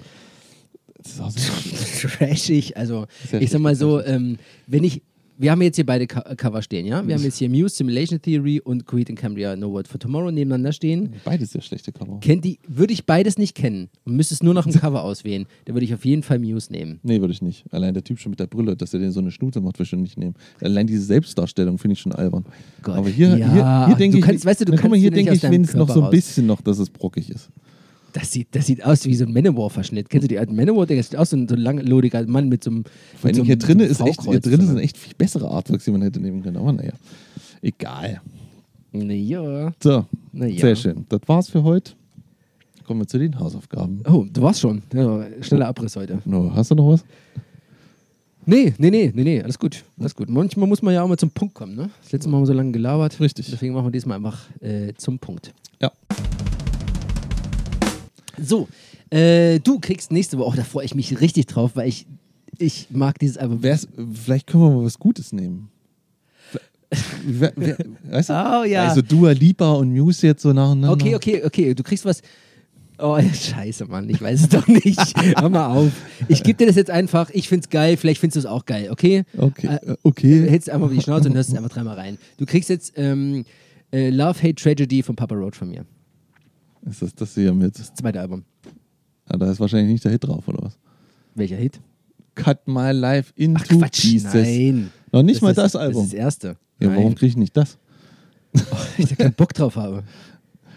[0.98, 2.76] das ist auch so trashig.
[2.78, 3.08] Also,
[3.40, 5.02] ich sag mal so, ähm, wenn ich.
[5.40, 7.06] Wir haben jetzt hier beide Co Cover stehen, ja?
[7.08, 10.32] Wir haben jetzt hier Muse, Simulation Theory und Coheed and Cambria No Word for Tomorrow
[10.32, 11.14] nebeneinander stehen.
[11.24, 12.20] beides sehr schlechte Cover.
[12.22, 15.46] Kennt die, würde ich beides nicht kennen und müsste es nur nach dem Cover auswählen,
[15.66, 17.00] dann würde ich auf jeden Fall Muse nehmen.
[17.04, 17.66] Nee, würde ich nicht.
[17.72, 19.84] Allein der Typ schon mit der Brille, dass er den so eine Schnute macht, würde
[19.84, 20.34] ich schon nicht nehmen.
[20.60, 22.44] Allein diese Selbstdarstellung finde ich schon albern.
[22.82, 22.96] Gott.
[22.96, 25.34] Aber hier, Ja, hier, hier denke ich, kannst- weißt du, du guck mal, hier denke
[25.34, 27.50] ich wenigstens noch so ein bisschen noch, dass es brockig ist.
[28.14, 30.10] Das sieht, das sieht aus wie so ein Manowar-Verschnitt.
[30.10, 31.00] Kennst du die alten Manowar-Dinger?
[31.00, 32.84] Das sieht aus wie so ein, so ein langlodiger Mann mit so einem.
[33.18, 34.68] Vor allem so hier so ist echt, drinnen drin.
[34.68, 36.58] sind echt viel bessere Artworks, die man hätte nehmen können.
[36.58, 36.94] Aber naja,
[37.62, 38.22] egal.
[38.92, 40.60] Naja, So, naja.
[40.60, 41.06] sehr schön.
[41.10, 41.92] Das war's für heute.
[42.86, 44.02] kommen wir zu den Hausaufgaben.
[44.10, 44.82] Oh, du warst schon.
[44.94, 46.20] Ja, schneller Abriss heute.
[46.26, 47.06] No, hast du noch was?
[48.46, 49.84] Nee, nee, nee, nee, nee, alles gut.
[50.00, 50.30] Alles gut.
[50.30, 51.90] Manchmal muss man ja auch mal zum Punkt kommen, ne?
[52.02, 53.20] Das letzte Mal haben wir so lange gelabert.
[53.20, 53.52] Richtig.
[53.52, 55.54] Deswegen machen wir diesmal einfach äh, zum Punkt.
[55.82, 55.92] Ja.
[58.42, 58.68] So,
[59.10, 62.06] äh, du kriegst nächste Woche, oh, da freue ich mich richtig drauf, weil ich,
[62.58, 63.64] ich mag dieses Album.
[63.64, 65.70] Wär's, vielleicht können wir mal was Gutes nehmen.
[67.26, 67.78] Wer, wer,
[68.10, 68.34] weißt du?
[68.62, 68.88] Oh, ja.
[68.88, 70.92] Also Dua Lipa und Muse jetzt so nacheinander.
[70.92, 72.22] Okay, okay, okay, du kriegst was.
[73.00, 75.00] Oh, scheiße, Mann, ich weiß es doch nicht.
[75.38, 75.92] Hör mal auf.
[76.30, 77.30] Ich gebe dir das jetzt einfach.
[77.32, 79.24] Ich find's geil, vielleicht findest du es auch geil, okay?
[79.38, 80.50] Okay, Äh, äh, okay.
[80.50, 82.18] Hältst einfach die Schnauze und hörst es einfach dreimal rein.
[82.38, 83.46] Du kriegst jetzt ähm,
[83.92, 85.86] äh, Love, Hate, Tragedy von Papa Roach von mir.
[86.90, 87.78] Ist das das hier mit?
[87.78, 88.44] Das zweite Album.
[89.26, 90.78] Ah, da ist wahrscheinlich nicht der Hit drauf, oder was?
[91.36, 91.80] Welcher Hit?
[92.36, 94.34] Cut My Life into Ach Quatsch, Pieces.
[94.34, 94.92] nein.
[95.12, 96.04] Noch nicht mal ist das, Das Album.
[96.04, 96.48] ist das erste.
[96.80, 97.16] ja, warum Nein.
[97.16, 97.78] kriege ich nicht das?
[98.98, 100.04] ich da keinen Bock drauf habe.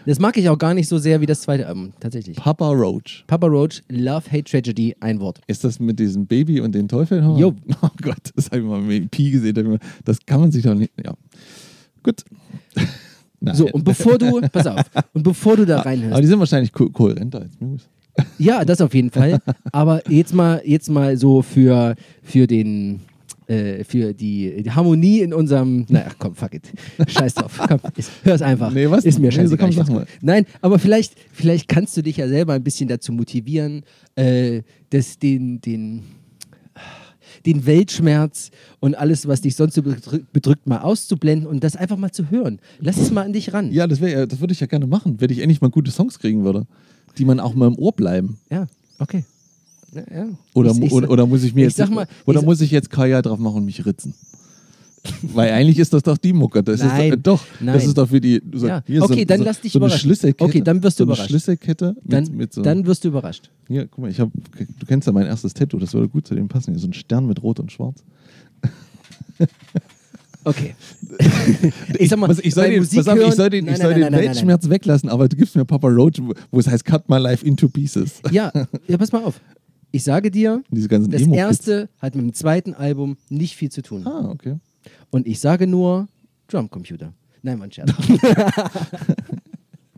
[0.05, 2.35] Das mag ich auch gar nicht so sehr wie das zweite Album, tatsächlich.
[2.35, 3.23] Papa Roach.
[3.27, 5.39] Papa Roach, Love, Hate, Tragedy, ein Wort.
[5.45, 7.21] Ist das mit diesem Baby und den Teufel?
[7.37, 7.53] Jo.
[7.83, 9.77] Oh Gott, das habe ich mal mit Pi gesehen.
[10.03, 10.91] Das kann man sich doch nicht.
[11.03, 11.13] Ja.
[12.03, 12.23] Gut.
[13.41, 13.55] Nein.
[13.55, 14.83] So, und bevor du, pass auf,
[15.13, 17.85] und bevor du da Aber reinhörst, die sind wahrscheinlich ko kohärenter als Muse.
[18.37, 19.39] ja, das auf jeden Fall,
[19.71, 22.99] aber jetzt mal, jetzt mal so für, für den,
[23.47, 26.63] äh, für die, die Harmonie in unserem, naja, komm, fuck it,
[27.07, 27.79] scheiß drauf, komm,
[28.23, 29.05] hör's einfach, Nee, was?
[29.05, 30.03] ist mir Nee, so komm.
[30.21, 33.83] Nein, aber vielleicht, vielleicht kannst du dich ja selber ein bisschen dazu motivieren,
[34.15, 36.03] äh, das, den, den,
[37.45, 42.11] den Weltschmerz und alles, was dich sonst so bedrückt, mal auszublenden und das einfach mal
[42.11, 42.59] zu hören.
[42.79, 43.71] Lass es mal an dich ran.
[43.71, 45.91] Ja, das, wär, ja- das würde ich ja gerne machen, wenn ich endlich mal gute
[45.91, 46.65] Songs kriegen würde,
[47.17, 48.37] die man auch mal im Ohr bleiben.
[48.49, 48.67] Ja,
[48.99, 49.25] okay.
[49.93, 50.25] Ja, ja.
[50.53, 52.89] Oder, Ich- ich oder, oder muss ich mir jetzt mal- oder ich- muss ich jetzt
[52.89, 54.13] Kaya drauf machen und mich ritzen?
[55.23, 56.61] Weil eigentlich ist das doch die Mucke.
[56.63, 57.73] Das Nein, ist doch, doch nein.
[57.73, 58.39] das ist doch für die.
[58.53, 58.83] So, Ja.
[58.85, 60.07] hier Okay, so, dann so, lass dich so eine überraschen.
[60.09, 60.43] Schlüsselkette.
[60.45, 61.29] Okay, dann wirst du so überrascht.
[61.29, 62.61] Schlüsselkette mit, Dann, mit so.
[62.61, 63.49] dann wirst du überrascht.
[63.67, 66.35] hier, guck mal, ich hab, du kennst ja mein erstes Tattoo, das würde gut zu
[66.35, 66.71] dem passen.
[66.73, 68.03] Hier, so ein Stern mit Rot und Schwarz.
[70.43, 70.73] Okay.
[71.99, 73.79] ich sag mal, Was, ich soll den, Musik auf, ich hören- soll den, Nein, ich
[73.79, 76.83] soll nein, den nein, Weltschmerz weglassen, aber du gibst mir Papa Roach, wo, es heißt
[76.83, 78.21] Cut My Life into Pieces.
[78.31, 78.51] Ja,
[78.87, 79.39] ja, pass mal auf.
[79.91, 83.83] Ich sage dir, Diese ganzen das erste hat mit dem zweiten Album nicht viel zu
[83.83, 84.01] tun.
[84.07, 84.55] Ah, okay.
[85.11, 86.07] Und ich sage nur
[86.47, 87.13] Drumcomputer.
[87.43, 87.91] Nein, mein Scherz.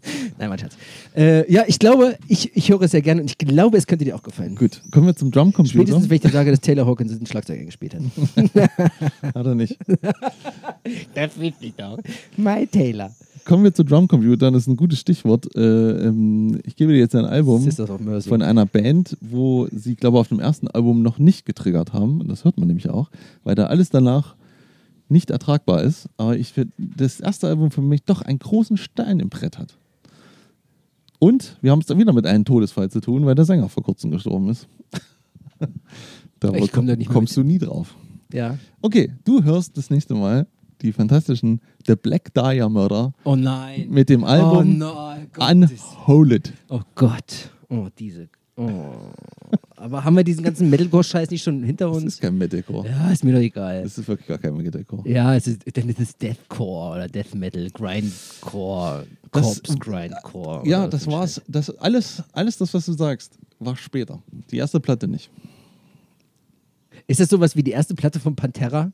[0.38, 0.76] Nein, mein Scherz.
[1.16, 4.06] Äh, ja, ich glaube, ich, ich höre es sehr gerne und ich glaube, es könnte
[4.06, 4.56] dir auch gefallen.
[4.56, 5.70] Gut, kommen wir zum Drumcomputer.
[5.70, 8.02] Spätestens, wenn ich dir sage, dass Taylor Hawkins ein Schlagzeuger gespielt hat.
[9.36, 9.78] Hat er nicht.
[11.14, 12.00] Das will ich doch.
[12.38, 13.12] My Taylor.
[13.46, 15.54] Kommen wir zu Drumcomputer, das ist ein gutes Stichwort.
[15.56, 15.60] Äh,
[16.08, 17.70] ähm, ich gebe dir jetzt ein Album
[18.22, 22.22] von einer Band, wo sie, glaube ich, auf dem ersten Album noch nicht getriggert haben.
[22.22, 23.10] Und das hört man nämlich auch,
[23.44, 24.36] weil da alles danach
[25.14, 26.10] nicht ertragbar ist.
[26.18, 29.78] Aber ich finde, das erste Album für mich doch einen großen Stein im Brett hat.
[31.20, 33.84] Und wir haben es dann wieder mit einem Todesfall zu tun, weil der Sänger vor
[33.84, 34.68] kurzem gestorben ist.
[36.42, 37.96] da Ich komm da kommst du nie drauf.
[38.34, 38.58] ja.
[38.82, 40.48] Okay, du hörst das nächste Mal
[40.82, 43.88] die fantastischen The Black Dahlia Murder Oh nein.
[43.90, 45.28] mit dem oh Album nein.
[45.32, 45.52] Gott.
[45.52, 46.54] Unholed.
[46.68, 47.50] Oh Gott.
[47.70, 48.28] Oh, diese.
[48.58, 48.92] Oh.
[49.84, 52.14] Aber haben wir diesen ganzen Metalcore-Scheiß nicht schon hinter Das uns?
[52.14, 52.88] ist kein Metalcore.
[52.88, 53.84] Ja, ist mir doch egal.
[53.84, 55.10] Das ist wirklich gar kein Metalcore.
[55.10, 60.66] Ja, es ist, dann ist es Deathcore oder Death Metal, Grindcore, Das- Corpse Grindcore.
[60.66, 61.34] Ja, das so war's.
[61.36, 61.44] Scheiß.
[61.50, 64.24] Das alles, alles das, was du sagst, war später.
[64.52, 65.30] Die erste Platte nicht.
[67.06, 68.90] Ist das sowas wie die erste Platte von Pantera?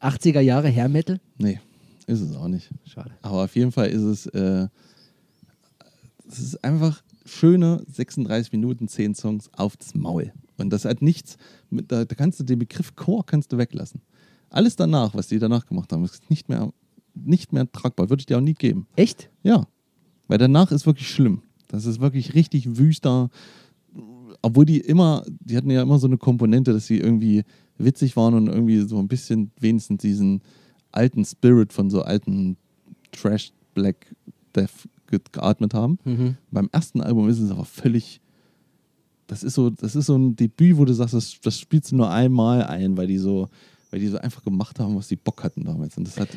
[0.00, 1.20] 80er Jahre Hair Metal?
[1.38, 1.60] Nee,
[2.08, 2.68] ist es auch nicht.
[2.84, 3.12] Schade.
[3.22, 4.66] Aber auf jeden Fall ist es, äh,
[6.28, 10.32] es ist einfach schöne 36 Minuten, 10 Songs auf das Maul.
[10.58, 11.36] Und das hat nichts,
[11.70, 14.00] mit, da, da kannst du den Begriff Chor kannst du weglassen.
[14.50, 16.72] Alles danach, was die danach gemacht haben, ist nicht mehr,
[17.14, 18.10] nicht mehr tragbar.
[18.10, 18.86] Würde ich dir auch nie geben.
[18.96, 19.30] Echt?
[19.42, 19.66] Ja,
[20.28, 21.42] weil danach ist wirklich schlimm.
[21.68, 23.30] Das ist wirklich richtig wüster.
[24.42, 27.44] Obwohl die immer, die hatten ja immer so eine Komponente, dass sie irgendwie
[27.78, 30.42] witzig waren und irgendwie so ein bisschen wenigstens diesen
[30.90, 32.56] alten Spirit von so alten
[33.10, 34.14] Trash Black
[34.54, 34.88] Death
[35.32, 35.98] geatmet haben.
[36.04, 36.36] Mhm.
[36.50, 38.20] Beim ersten Album ist es aber völlig.
[39.26, 41.96] Das ist so, das ist so ein Debüt, wo du sagst, das, das spielst du
[41.96, 43.48] nur einmal ein, weil die so,
[43.90, 45.96] weil die so einfach gemacht haben, was die Bock hatten damals.
[45.96, 46.28] Und das hat.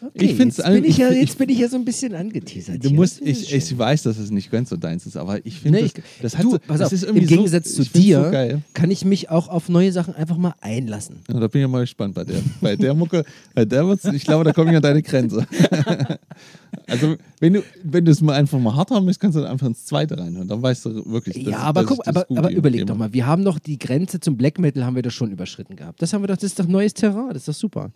[0.00, 2.14] Okay, Ich find's jetzt, bin ich, ja, ich- jetzt bin ich ja so ein bisschen
[2.14, 2.84] angeteasert.
[2.84, 2.96] Du hier.
[2.96, 5.90] musst, ich, ich weiß, dass es nicht ganz so deins ist, aber ich finde, Nee,
[6.22, 8.90] das, das du, so, das auf, ist irgendwie im Gegensatz so, zu dir So kann
[8.90, 11.16] ich mich auch auf neue Sachen einfach mal einlassen.
[11.28, 12.38] Ja, da bin ich ja mal gespannt bei der.
[12.60, 13.24] Bei der Mucke,
[13.54, 15.46] bei der wird's, ich glaube, da komme ich an deine Grenze.
[16.86, 19.50] also, wenn du, wenn du es mal einfach mal hart haben möchtest, kannst du dann
[19.50, 20.48] einfach ins zweite reinhören.
[20.48, 23.44] Dann weißt du wirklich, dass, ja, aber guck, aber, aber überleg doch mal, wir haben
[23.44, 26.00] doch die Grenze zum Black Metal haben wir doch schon überschritten gehabt.
[26.02, 27.90] Das haben wir doch, das ist doch neues Terrain, das ist doch super.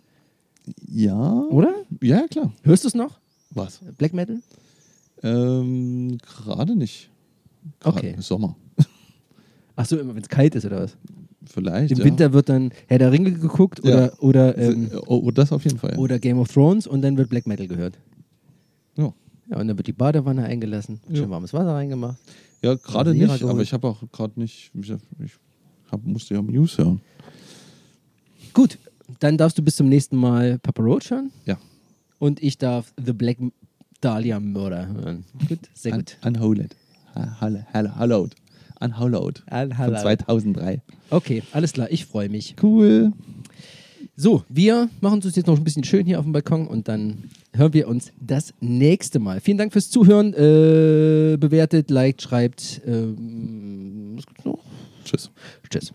[0.87, 1.41] Ja.
[1.49, 1.73] Oder?
[2.01, 2.53] Ja, klar.
[2.63, 3.19] Hörst du es noch?
[3.51, 3.79] Was?
[3.97, 4.39] Black Metal?
[5.21, 7.09] Ähm, gerade nicht.
[7.79, 8.13] Gerade Okay.
[8.15, 8.55] im Sommer.
[9.75, 10.97] Ach so, immer wenn es kalt ist oder was?
[11.45, 11.91] Vielleicht.
[11.91, 12.05] Im ja.
[12.05, 14.11] Winter wird dann Herr der Ringe geguckt Ja.
[14.13, 15.97] oder, oder, ähm, oh, oh, das auf jeden Fall.
[15.97, 17.99] oder Game of Thrones und dann wird Black Metal gehört.
[18.97, 19.13] Ja,
[19.49, 21.17] Ja, und dann wird die Badewanne eingelassen, Ja.
[21.17, 22.17] schön warmes Wasser reingemacht.
[22.61, 23.43] ja gerade nicht, geholt.
[23.43, 24.71] aber ich habe auch gerade nicht.
[24.79, 24.93] Ich,
[25.91, 27.01] hab, musste ja Muse hören.
[28.53, 28.77] Gut,
[29.19, 31.57] dann darfst du bis zum nächsten Mal Papa Roach hören Ja.
[32.19, 33.37] und ich darf The Black
[34.01, 35.23] Dahlia Murder hören.
[35.47, 36.17] Gut, sehr Un gut.
[37.39, 38.35] Hall- Hall- Hallowed.
[38.79, 39.43] Unhallowed.
[39.47, 39.99] Von Unhallowed.
[40.01, 40.81] 2003.
[41.09, 42.55] Okay, alles klar, ich freue mich.
[42.61, 43.13] Cool.
[44.15, 47.29] So, wir machen uns jetzt noch ein bisschen schön hier auf dem Balkon und dann
[47.53, 49.39] hören wir uns das nächste Mal.
[49.39, 50.33] Vielen Dank fürs Zuhören.
[50.33, 52.81] Äh, bewertet, liked, schreibt.
[52.85, 54.59] Ähm, was gibt's noch?
[55.05, 55.31] Tschüss.
[55.69, 55.93] Tschüss.